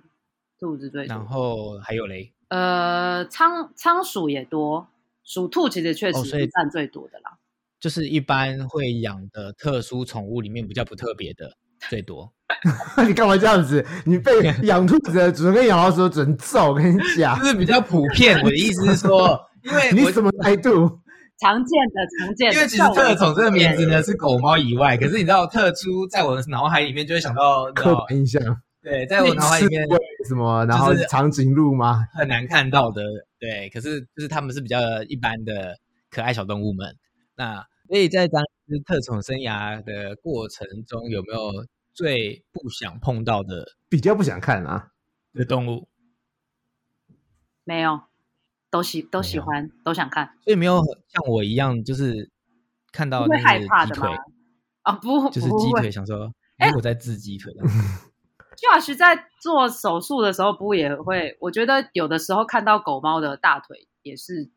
[0.60, 4.88] 兔子最多然多，后还有嘞，呃，仓仓鼠也多，
[5.24, 7.38] 鼠兔其实确实是占最多的啦。
[7.80, 11.56] 就是一般会养的特殊宠物里面比较不特别的
[11.88, 12.34] 最多。
[13.08, 13.86] 你干嘛这样子？
[14.06, 14.32] 你被
[14.66, 18.40] 养兔子的主人跟养老鼠准揍，我跟你讲就，是比较普遍。
[18.42, 21.00] 我的意思是说，因为 我你什么态度？
[21.40, 28.42] 常见的常见的，因为其实特宠这个名字呢是狗猫以外，可是你知道特殊在我的脑海里面就会想到，刻板印象，
[28.82, 29.86] 对，在我脑海里面
[30.28, 32.08] 什么，然后就是长颈鹿吗？
[32.14, 33.02] 很难看到的，
[33.40, 33.70] 对。
[33.70, 35.78] 可是就是他们是比较一般的
[36.10, 36.96] 可爱小动物们。
[37.36, 41.52] 那所以在当时特宠生涯的过程中，有没有
[41.94, 44.88] 最不想碰到的比较不想看啊。
[45.34, 45.90] 的动物？
[47.66, 48.00] 没有，
[48.76, 52.30] 都喜都喜欢，都想看，所以没有像我一样，就是
[52.92, 54.10] 看到不会害怕的吗，？
[54.82, 57.54] 啊，不，就是鸡腿，想说，哎哎，我在治鸡腿。
[58.58, 61.38] 就老师在做手术的时候，不也会？
[61.40, 64.52] 我觉得有的时候看到狗猫的大腿也是，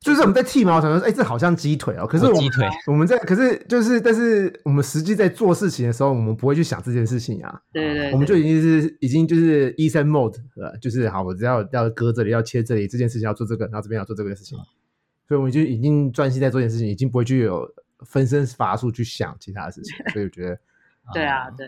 [0.00, 2.06] 就是我们在剃毛，想说，哎、这好像鸡腿哦。
[2.06, 2.50] 可是我们
[2.86, 7.60] 我们在，可是就是，但是我们实际在做事情的时候，我们不会去想这件事情啊。
[7.72, 14.56] 对对对，我们就已经是已经就是医生 mode 了，就是好，我只要要割这里，要切这里，这件事情要做这个，然后这边要做这个事情，
[15.26, 17.68] 所以我们就已经专心在做这件事情，已经不会去有
[18.06, 20.56] 分身乏术去想其他的事情， 所以我觉得
[21.12, 21.66] 对啊，对，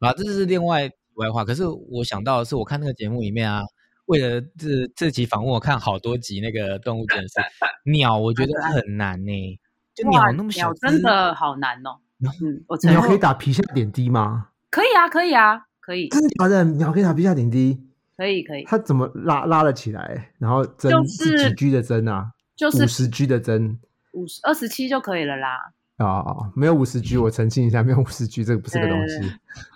[0.00, 1.42] 啊，这是另外题外话。
[1.42, 3.62] 可是我想到的是，我看那个节目里面啊，
[4.06, 7.34] 为了这这集访问，我看好多集那个动物真是
[7.90, 9.60] 鸟，我觉得 很难呢、
[9.94, 11.98] 就鸟那么小鸟，真的好难哦。
[12.22, 14.48] 嗯，我鸟可以打皮下点滴吗？
[14.70, 16.64] 可以啊，可以啊，可以，真的假的？
[16.64, 17.80] 鸟可以打皮下点滴？
[18.16, 20.30] 可以，可以，它怎么拉拉了起来？
[20.38, 22.32] 然后针就是是几 G 的针啊？
[22.54, 23.80] 就是五十 G 的针
[24.12, 25.72] 五十二十七就可以了啦。
[26.06, 29.20] 啊、没有五十 G，我澄清一下，没有五十 G，这个不是个东西。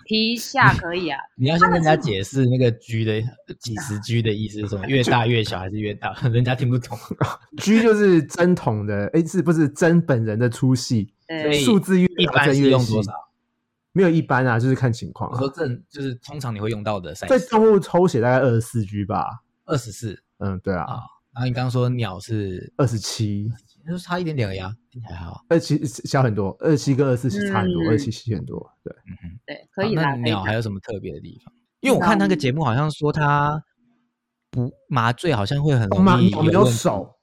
[0.05, 3.21] 提一下 可以啊，你要先跟人家解释那个 G 的
[3.59, 4.85] 几十 G 的意思是什么？
[4.87, 6.13] 越大越小还是越大？
[6.29, 6.97] 人家听不懂。
[7.57, 11.13] G 就是针筒的，哎，是不是针本人的粗细？
[11.27, 13.11] 对数字越大一般越细用多少？
[13.91, 19.41] 没有一般啊，就是看情况啊、我说正就是通常你会用到的在动物抽血大概二十四 G 吧。
[19.65, 20.99] 二十四嗯，对啊，啊。
[21.33, 23.51] 然后你刚刚说鸟是，二十七，
[23.87, 25.43] 就是差一点点而已啊，听起来还好。
[25.49, 28.71] 二七小很多，二七跟二四差很多，嗯二七细很多。
[28.83, 30.15] 对，嗯对，可以啦。
[30.15, 31.53] 那鸟还有什么特别的地方？
[31.79, 33.63] 因为我看那个节目好像说它
[34.51, 36.65] 不麻醉，好像会很容易有。
[36.65, 37.15] 手，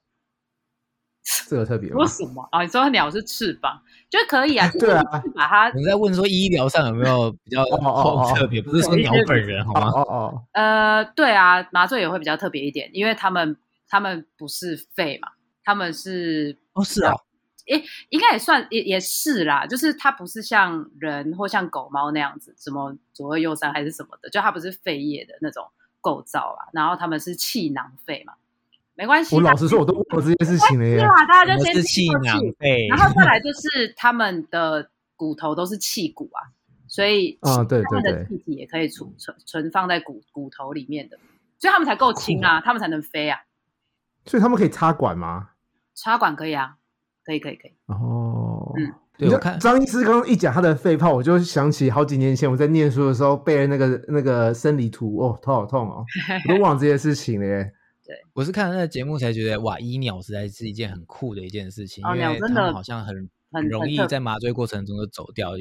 [1.48, 2.06] 这个特别吗为？
[2.06, 2.62] 什么啊？
[2.62, 4.70] 你说鸟是翅膀，就可以啊。
[4.78, 5.02] 对啊
[5.34, 9.90] 把它我们在问说医疗上有没有比较哦哦哦特别，不是说鸟本人好哦吗？
[9.90, 13.56] 哦哦，呃，对啊，麻醉也会比较特别一点，因为他们
[13.88, 15.28] 他们不是肺嘛，
[15.64, 17.14] 他们是哦，是啊，
[18.10, 25.66] 应该也算也也是啦，就是它不是像人或像狗猫那样子，什么左二右三还是什么的，就它不是肺叶的那种
[26.00, 28.34] 构造啊，然后他们是气囊肺嘛，
[28.94, 29.34] 没关系。
[29.34, 30.98] 我老实说，我都忘了这件事情了耶。
[30.98, 32.86] 是啊，大家就先是气囊肺？
[32.88, 36.52] 然后再来就是他们的骨头都是气骨啊，
[36.86, 41.18] 所以啊对他们的对对气体也可以储存存放在骨骨头里面的，
[41.58, 43.40] 所以他们才够轻啊，他们才能飞啊。
[44.26, 45.50] 所以他们可以插管吗？
[45.94, 46.76] 插管可以啊，
[47.24, 47.72] 可以可以可以。
[47.86, 56.04] 哦，嗯对我看张医师刚刚一讲他的肺泡，我就想起好几年前我在念书的时候背的那个那个生理图，哦，头好痛哦，
[56.48, 57.72] 我都忘了这些事情了耶。
[58.32, 65.52] 我是看了那个节目才觉得，哇，医鸟实在是一件很酷的一件事情，哦因为他鸟真的们好像很很容易在麻醉过程中就走掉。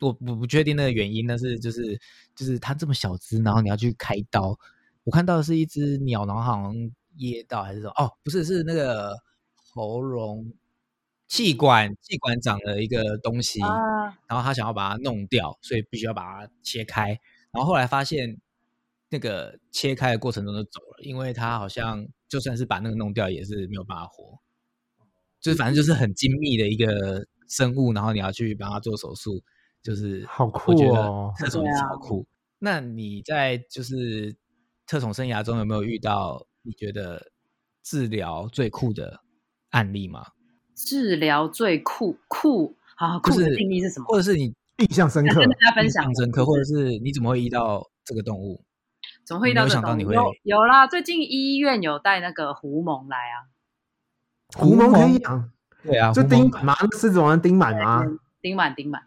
[0.00, 1.98] 我我不确定那个原因，但是就是
[2.34, 4.58] 就是它这么小只，然后你要去开刀。
[5.04, 6.74] 我看到的是一只鸟，然后好像
[7.16, 7.92] 噎到还是什么？
[7.96, 9.16] 哦，不是，是那个
[9.72, 10.52] 喉咙
[11.26, 17.08] 气管气管长了一个东西，啊，然后他想要把它弄掉，所以必须要把它切开。
[17.50, 18.40] 然后后来发现，
[19.10, 24.38] 那个切开的过程中就走了，因为他好像就算是把那个弄掉，也是没有办法活。
[25.40, 29.42] 就是反正就是很精密的一个生物，然后你要去帮他做手术，
[29.82, 32.26] 就是好酷我觉哦得特种超酷。
[32.58, 34.34] 那你在就是
[34.86, 37.30] 特种生涯中有没有遇到你觉得
[37.82, 39.20] 治疗最酷的
[39.70, 40.26] 案例吗？
[40.74, 44.06] 治疗最酷酷啊，酷的是定义是什么？
[44.06, 48.64] 或者是你印象深刻跟，大家分印享象深刻，或者是你怎么会遇到这个动物？
[49.24, 49.74] 怎么会遇到这种？
[49.74, 53.50] 想到你会有有啦，最近医院有带那个狐獴来啊，
[54.56, 55.50] 狐獴可以养，
[55.82, 56.76] 对啊，就钉满吗？
[56.80, 58.04] 那狮子王钉满吗？
[58.40, 59.02] 钉满钉满，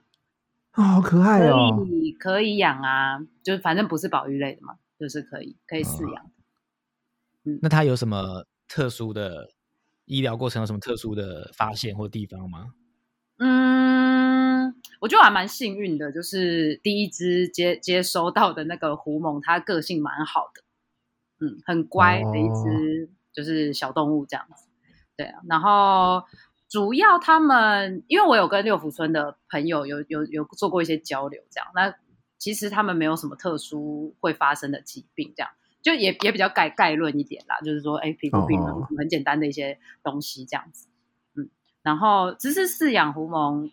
[0.71, 1.87] 啊，好可爱可哦！
[1.89, 6.31] 以可以养啊，就反正不是保育类的嘛，就是可以可以饲哦养。
[7.61, 9.49] 那它有什么特殊的
[10.05, 10.61] 医疗过程？
[10.61, 12.73] 有什么特殊的发现或地方吗？
[13.37, 20.63] 嗯，我觉得我还蛮幸运的，就是第一只接接收到的那个狐獴，它个性蛮好的，
[21.45, 24.67] 嗯，很乖的一只就是小动物这样子。
[25.17, 26.23] 对啊，然后
[26.69, 31.95] 主要他们，因为我有跟六福村的朋友有有有做过一些交流，这样，那
[32.37, 35.51] 其实他们没有什么特殊会发生的疾病，这样
[35.81, 40.87] 就也也比较概概论一点啦，就是说，哎，皮肤病哦很简单的一些东西这样子，
[41.35, 41.49] 嗯，
[41.81, 43.71] 然后只是饲养狐獴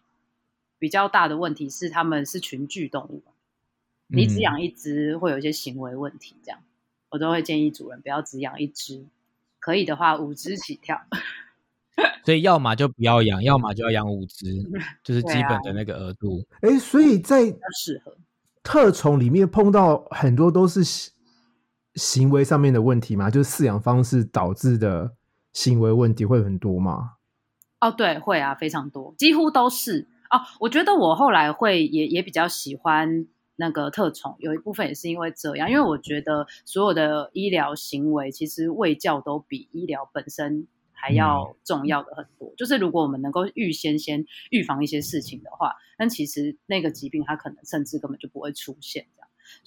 [0.79, 3.23] 比较大的问题是，他们是群居动物，
[4.07, 6.61] 你只嗯养一只会有一些行为问题，这样
[7.11, 9.05] 我都会建议主人不要只养一只，
[9.59, 11.01] 可以的话五只起跳。
[12.25, 14.47] 所以要么就不要养，要么就要养五只，
[15.03, 16.47] 就是基本的那个额度。
[16.61, 17.45] 哎，所以在
[17.81, 18.17] 适合。
[18.63, 20.81] 特宠里面碰到很多都是
[21.99, 25.13] 行行为上面的问题嘛，就是饲养方式导致的
[25.53, 27.15] 行为问题会很多吗？
[27.81, 30.41] 哦，对，会啊，非常多，几乎都是哦。
[30.61, 42.53] 我觉得我后来会也也比较喜欢那个特宠，有一部分也是因为这样，因为我觉得所有的医疗行为其实卫教都比医疗本身还要重要的很多。
[42.57, 49.07] 就是如果我们能够预先先预防一些事情的话，那其实那个疾病它可能甚至根本就不会出现。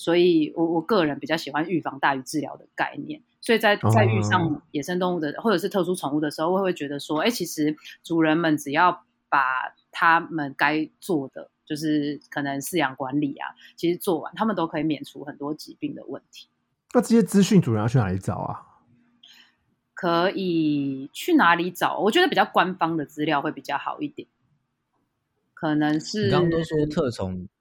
[0.02, 3.22] 所以我我个人比较喜欢预防大于治疗的概念。
[3.40, 16.48] 所以在在遇上哦野生动物的或者是特殊宠物的时候，我会觉得说，哎，其实主人们只要把他们该做的，就是可能饲养管理啊，其实做完，他们都可以免除很多疾病的问题。
[16.94, 18.68] 那这些资讯主人要去哪里找啊？
[19.94, 22.00] 可以去哪里找？
[22.00, 24.28] 我觉得比较官方的资料会比较好一点。
[25.54, 27.61] 可能是你刚刚都说特宠和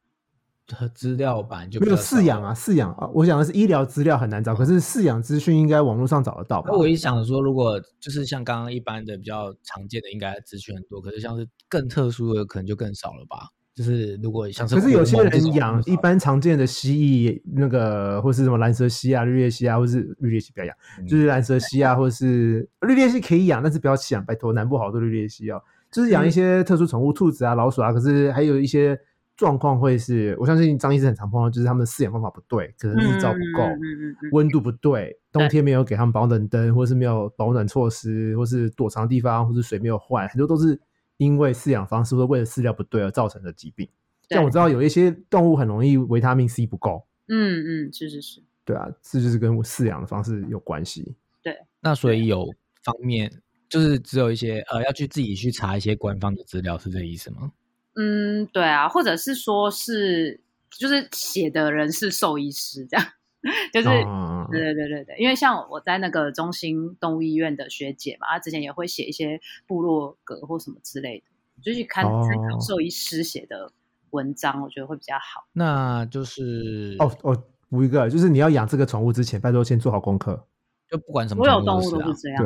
[0.95, 6.79] 资料版就比没有饲养啊，饲养啊，我想的是医疗资料很难找，可是饲养资讯应该网络上找得到吧那？
[6.79, 13.49] 我一想说，如果就是像刚刚一般的比较常见的，应该资讯很多，可是像是更特殊的，可能就更少了吧？
[13.73, 25.63] 就是如果像是可是有些人养一般常见的蜥蜴，那个或是什么蓝蛇蜥啊、绿鬣蜥啊，或是绿鬣蜥不要养，嗯就是蓝蛇蜥啊，或是绿鬣蜥可以养，但是不要弃养，拜托，南部好多绿鬣蜥哦。
[25.91, 28.99] 就是养一些特殊宠物，兔子啊、老鼠啊，可是还有一些
[29.41, 40.79] 状况会是，我相信张医师很常碰到，就是他们饲养方法不对，可能日照不够，嗯嗯嗯嗯温度不对，冬天没有给他们保暖灯，或是没有保暖措施，或是躲藏的地方，或是水没有换，很多都是
[41.17, 43.89] 因为饲养方式或者为了饲料不对而造成的疾病。
[44.29, 51.17] 对像我知道有一些动物很容易维他命 C 不够，嗯嗯，是是是，对啊，这就是跟饲养的方式有关系。
[51.43, 52.47] 对那所以有
[52.85, 53.33] 方面
[53.71, 57.51] 就是只有一些呃要去自己去查一些官方的资料，是这意思吗？
[57.95, 63.07] 嗯，对啊，或者是说是就是写的人是兽医师这样，
[63.73, 72.61] 就是、嗯对对对对对，因为像我在那个中心动物医院的学姐嘛，她之前也会写一些部落格或什么之类的，就去看参考哦。
[72.61, 73.71] 兽医师写的
[74.11, 75.47] 文章，我觉得会比较好。
[75.53, 80.47] 那就是哦哦，补一个，就是你要养这个宠物之前，拜托先做好功课。
[80.91, 82.45] 就不管什么所有动物都是这样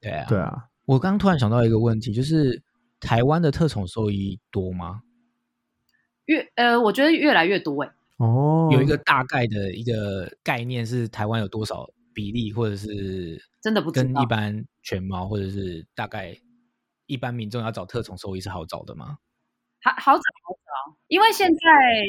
[0.00, 2.62] 对，对啊，对啊，我刚刚突然想到一个问题，就是
[3.00, 5.02] 台湾的特宠兽医多吗？
[6.24, 16.36] 越呃，我觉得越来越多哎、哦，有一个大概的一个概念是台湾有多少比例，或者是真的不知道跟一般犬猫或者是大概
[17.06, 19.18] 一般民众要找特宠兽医是好找的吗？
[19.82, 21.60] 好好找好找，因为现在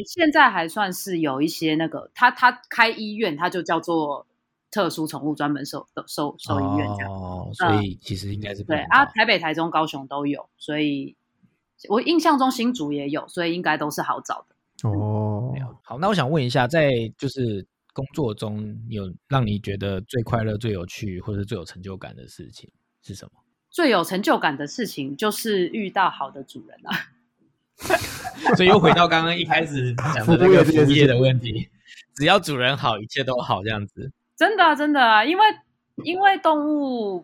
[0.08, 4.26] 现在还算是有一些那个，他他开医院，他就叫做
[4.72, 7.12] 特殊宠物专门兽兽兽医院这样。
[7.12, 11.16] 哦，所以其实应该是不对啊，台北、台中、高雄都有，所以
[11.90, 14.90] 我印象中新竹也有，所以应该都是好找的。
[14.90, 22.70] 哦，好，那我想问一下，在就是工作中有让你觉得最快乐、最有趣，或者是最有成就感的事情
[23.02, 23.32] 是什么？
[23.70, 27.14] 最有成就感的事情就是遇到好的主人啊。
[28.56, 31.70] 所以又回到刚刚一开始讲的 那个服业这件事情务业的问题，
[32.16, 34.12] 只要主人好，一切都好，这样子。
[34.36, 35.44] 真的啊、真的啊，因为
[36.04, 37.24] 因为动物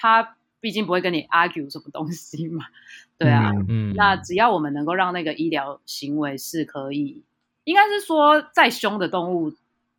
[0.00, 2.64] 它毕竟不会跟你 argue 什么东西嘛，
[3.18, 7.22] 对啊，嗯嗯，那只要我们能够让那个医疗行为是可以，
[7.64, 9.52] 应该是说再凶的动物，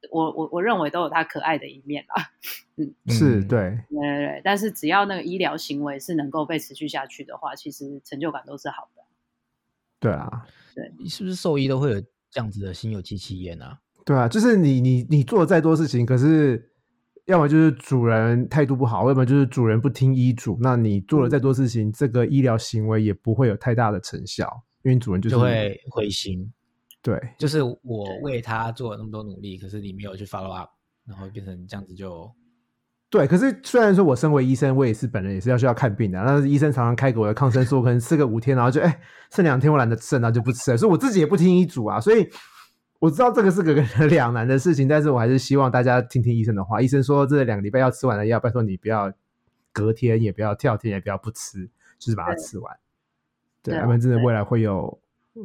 [0.10, 2.32] 我我我认为都有它可爱的一面啦。
[3.10, 3.60] 是嗯对，
[3.91, 9.04] 对对对，但是只要那个医疗行为是能够被持续下去的话，其实成就感都是好的。
[9.99, 10.91] 对啊，对。
[11.08, 13.78] 是不是兽医都会有这样子的心有戚戚焉啊？
[14.04, 16.71] 对啊，就是你你你做再多事情，可是
[17.32, 20.58] 要么就是主人态度不好，要么就是主人不听医嘱。
[20.60, 24.46] 那你做了再多事情，这个医疗行为也不会有太大的成效，
[24.84, 26.52] 因为主人就是就会灰心。
[27.02, 30.70] 对就是我为他做了那么多努力，可是你没有去 follow up，
[31.08, 32.30] 然后变成这样子就
[33.10, 33.26] 对。
[33.26, 39.00] 可是虽然说我身为医生，我也是本人也是要需要看病的，但是医生常常开给我的抗生素，可能吃个五天，然后就哎
[39.32, 42.28] 剩两天我懒得吃了，然后就不吃了，所以我自己也不听医嘱啊，所以。
[43.02, 43.74] 我知道这个是个
[44.06, 46.80] 两难的事情，但是我还是希望大家听听医生的话。
[46.80, 49.12] 医生说这两个礼拜要吃完的药，拜托你不要
[49.74, 52.78] 隔天，也不要跳天，也不要不吃，就是把它吃完。
[53.64, 54.99] 对，要不然真的未来会有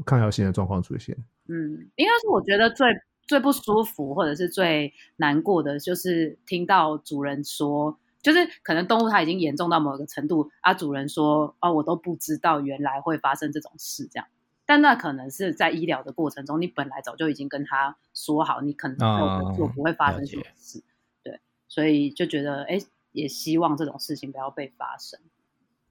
[0.05, 1.17] 抗药性的状况出现。
[1.49, 2.87] 嗯，应该是我觉得最
[3.27, 14.27] 最不舒服或者是最难过的，就是听到主人说，就是可能动物它已经严重到某个程度，啊，主人说哦，我都不知道原来会发生这种事，这样。
[14.67, 20.83] 但那可能是在医疗的过程中，你本来早就已经跟他说好，你可能哦做不会发生什么事，
[21.23, 22.79] 对，所以就觉得哎，
[23.13, 25.21] 也希望这种事情不要被发生。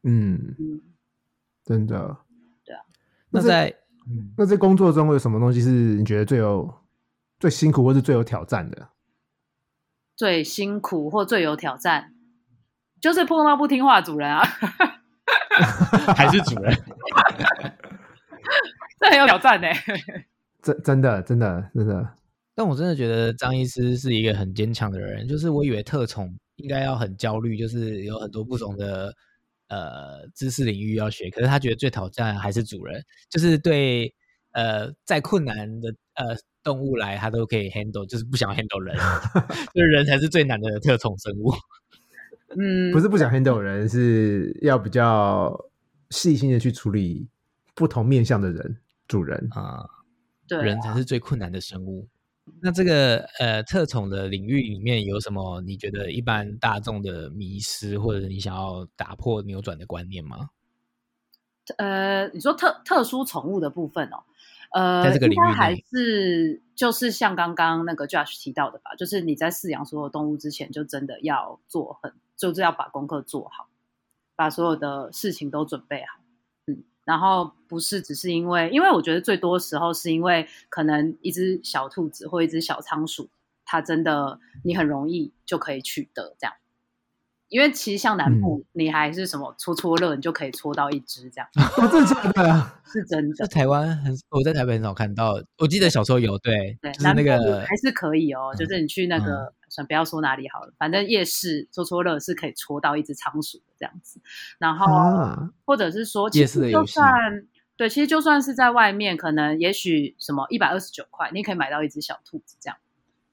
[0.04, 0.82] 嗯，嗯，
[1.64, 2.18] 真的。
[2.66, 2.82] 对啊。
[3.30, 3.74] 那在
[4.08, 6.72] 嗯那在工作中有什么东西是你觉得最有
[7.40, 8.90] 最辛苦或是最有挑战的？
[10.16, 12.14] 最辛苦或最有挑战，
[13.02, 14.44] 就是碰到不听话的主人啊。
[16.16, 16.78] 还是主人，
[19.06, 19.68] 这很有挑战 呢、
[20.62, 22.10] 真真的真的真的，
[22.56, 25.28] 但我真的觉得张医师是一个很坚强的人。
[25.28, 29.14] 就是我以为特宠应该要很焦虑，就是有很多不同的
[29.68, 34.12] 呃知识领域要学，可是他觉得最挑战还是主人，就是对
[34.54, 38.96] 呃再困难的呃动物来他都可以 handle，就是不想 handle 人，
[39.74, 41.54] 就是人才是最难的特宠生物。
[42.58, 45.56] 嗯， 不是不想 handle 人，是要比较
[46.10, 47.28] 细心的去处理
[47.76, 48.78] 不同面向的人
[49.08, 49.48] 主人。
[49.52, 49.90] 啊、
[50.48, 52.08] 对啊人才是最困难的生物。
[52.62, 60.50] 那这个呃特宠的领域里面有什么你觉得一般大众的迷失，或者你想要打破扭转的观念吗？
[61.78, 64.24] 呃，你说特特殊宠物的部分哦，
[64.74, 73.68] 呃，在这个领域应该还是就是像刚刚那个 Josh 提到的吧，就是你在饲养所有动物之前，就真的要做很，就是要把功课做好，
[74.36, 76.25] 把所有的事情都准备好，嗯，
[77.06, 83.30] 然后不是只是因为，因为我觉得最多时候是因为可能一只小兔子或一只小仓鼠，
[83.64, 86.54] 它真的你很容易就可以取得这样。
[87.48, 91.48] 因为其实像南部，你还是什么搓搓乐，你就可以搓到一只这样，
[91.78, 92.72] 哦，真的假的？
[92.86, 93.36] 是真的。
[93.36, 95.40] 在台湾很，我在台北很少看到。
[95.60, 104.22] 我记得小时候有，对，对，就是那个还是可以哦，嗯就是你去那个，算不要说哪里好了，反正夜市搓搓乐是可以戳到一只仓鼠的这样子，
[104.58, 107.46] 然后啊，或者是说，夜其实就算
[107.76, 112.78] 对，其实就算是在外面，可能也许什么一百二十九块，你可以买到一只小兔子这样，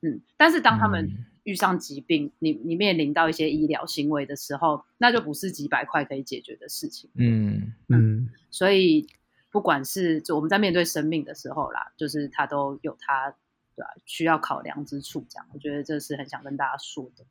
[0.01, 7.09] 嗯，但是当他们嗯遇上疾病，你你面临到一些医疗行为的时候，那就不是几百块可以解决的事情。
[7.15, 9.07] 嗯，嗯，所以
[9.51, 13.35] 不管是就我们在面对生命的时候啦，就是它都有它
[13.75, 15.27] 对吧、需要考量之处。
[15.29, 17.25] 这样，我觉得这是很想跟大家说的。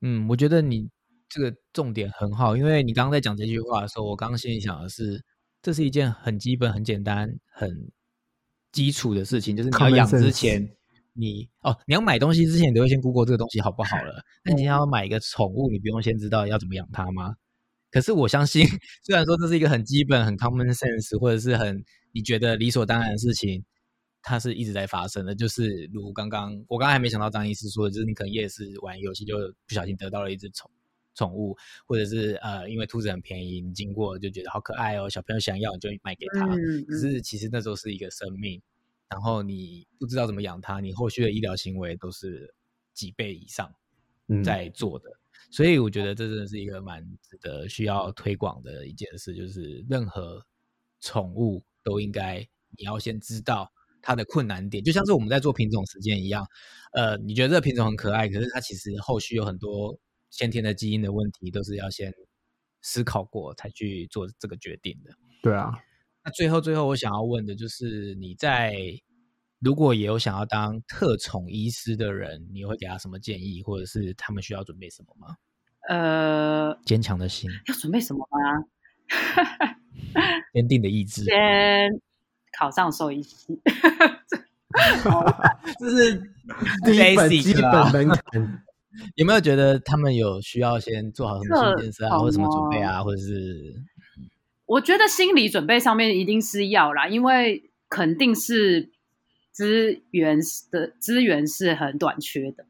[0.00, 0.88] 嗯，我觉得你
[1.28, 5.22] 这个重点很好，因为你刚刚在讲这句话的时候，我刚刚心里想的是，
[5.62, 7.90] 这是一件很基本、很简单、很
[8.72, 10.74] 基础的事情，就是你要养之前，
[11.12, 14.24] 你哦，你要买东西之前，你都会先 Google 这个东西好不好了。
[14.44, 17.34] 那你今天要买一个宠物，你不用先知道要怎么养它吗？
[17.90, 18.64] 可是我相信，
[19.04, 23.64] 虽然说这是一个很基本、很 common sense，或者是很你觉得理所当然的事情，
[24.22, 25.34] 它是一直在发生的。
[25.34, 30.70] 就是如刚刚我刚刚还没想到张医师说的，就是你可能夜市玩游戏就不小心得到了一只宠
[31.14, 31.56] 宠物，
[31.86, 36.46] 或者是呃因为兔子很便宜，你经过就觉得好可爱哦，小朋友想要你就买给他。
[36.46, 38.60] 嗯可是其实那时候是一个生命，
[39.08, 42.54] 然后你不知道怎么养它，你后续的医疗行为都是
[42.94, 43.72] 几倍以上
[44.28, 45.10] 嗯在做的。
[45.50, 50.44] 所以我觉得这真的是一个蛮值得需要推广的一件事，就是任何
[51.00, 52.38] 宠物都应该
[52.78, 53.70] 你要先知道
[54.02, 56.46] 它的困难点，就像是我们在做品种实践一样。
[56.92, 59.98] 呃，你觉得这个品种很可爱，可是它其实后续有很多
[60.30, 62.12] 先天的基因的问题，都是要先
[62.82, 65.10] 思考过才去做这个决定的。
[65.42, 65.70] 对啊，
[66.24, 68.74] 那最后最后我想要问的就是你在
[69.58, 75.36] 如果也有想要当特宠医师的人，你会给他什么建议，或者是他们需要准备什么吗？
[75.88, 78.64] 呃，坚强的心，要准备什么吗？
[80.54, 81.90] 坚定的意志，先
[82.60, 83.58] 考上兽医系，
[85.80, 86.14] 这是
[86.84, 87.90] 第一本基啊。
[87.90, 88.64] 本门槛，
[89.16, 93.82] 有没有觉得他们有需要先做好什么心理建设啊，特或者什么准备啊，或者是？
[94.66, 98.90] 我觉得心理准备上面一定是要啦，因为肯定是
[99.50, 100.38] 资源
[100.70, 102.66] 的资源是很短缺的，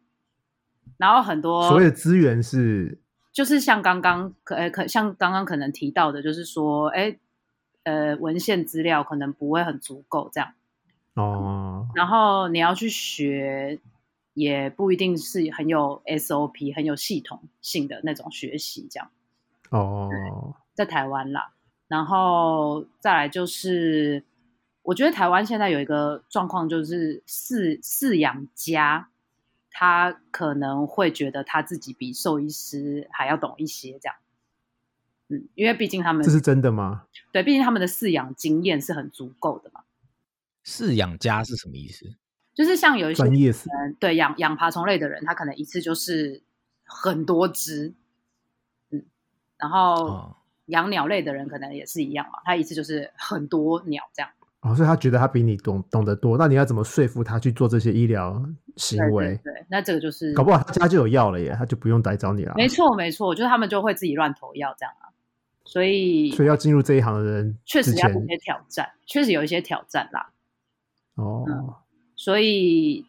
[0.98, 3.00] 然后很多所谓的资源是？
[3.32, 7.16] 就是像刚刚可呃可像刚刚可能提到的，就是说，哎，
[7.84, 10.52] 呃，文献资料可能不会很足够这样，
[11.14, 13.80] 哦，然后你要去学，
[14.34, 19.10] 也不一定是很有 SOP、很有系统性的那种学习这样。
[19.70, 20.10] 哦，
[20.74, 21.52] 在台湾啦，
[21.88, 24.24] 然后再来就是，
[24.82, 29.08] 我觉得台湾现在有一个状况，就是饲饲养家
[29.70, 34.16] 他可能会觉得他自己比兽医师还要懂一些，这样。
[35.30, 37.04] 嗯，因为毕竟他们这是真的吗？
[37.32, 39.80] 对，毕竟他们的饲养经验是很足够的嘛。
[40.64, 42.04] 饲养家是什么意思？
[42.54, 46.42] 就是像有一些专业死人对养养爬虫类的人，他可能一次就是
[46.84, 47.94] 很多只，
[48.90, 49.02] 嗯，
[49.56, 54.30] 然后哦，养鸟类的人可能也是一样嘛，他一次就是很多鸟这样。
[54.62, 58.44] 哦，所以他觉得他比你懂懂得多，那你要怎么说服他去做这些医疗
[58.76, 59.26] 行对为？
[59.42, 62.52] 对对，那这个就是搞不好他家就有药了耶，他就不用来找你了。
[62.56, 65.08] 没错没错，就是他们就会自己乱投药这样啊，
[65.70, 70.32] 所以所以要进入这一行的人确实要有一些挑战，确实有一些挑战啦。
[71.14, 71.74] 哦，嗯
[72.16, 73.06] 所以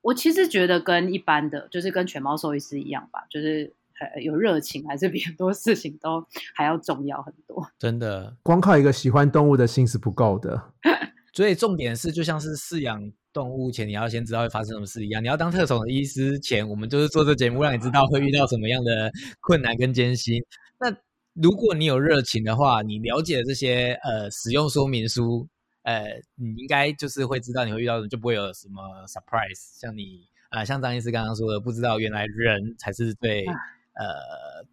[0.00, 3.70] 我其实觉得跟一般的，就是跟犬猫兽医师一样吧，就是
[4.00, 7.70] 呃有热情，还是比很多事情都还要重要很多。
[7.78, 8.34] 真的。
[8.42, 10.72] 光靠一个喜欢动物的心是不够的。
[11.34, 15.22] 所以重点是，就像是饲养动物前，你要先知道会发生什么事一样。
[15.22, 19.10] 你要当特种的医师前，我们就是做这节目，让你知道会遇到什么样的
[19.40, 20.40] 困难跟艰辛。
[20.78, 20.96] 那
[21.34, 25.48] 如果你有热情的话，你了解这些呃使用说明书，
[25.82, 26.04] 呃，
[26.36, 29.80] 你应该就是会知道你会遇到的，就不会有什么 surprise。
[29.80, 34.64] 像你啊、呃像张医师刚刚说的，不知道原来人才是最呃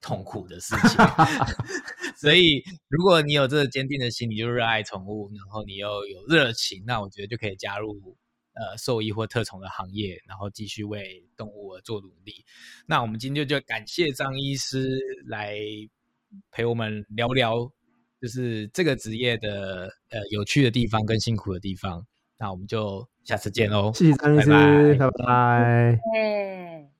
[0.00, 1.04] 痛苦的事情。
[2.16, 8.16] 所以，如果你有这个坚定的心，你就热爱宠物，然后你又有热情，那我觉得就可以加入
[8.54, 12.42] 呃兽医或特宠的行业，然后继续为动物而做努力。
[12.86, 15.58] 那我们今天就感谢张医师来
[16.50, 17.70] 陪我们聊聊，
[18.20, 22.04] 就就是这个职业的呃有趣的地方跟辛苦的地方。
[22.38, 26.00] 那我们就下次见喽，谢谢张律师，拜拜拜拜。
[26.16, 26.90] 耶。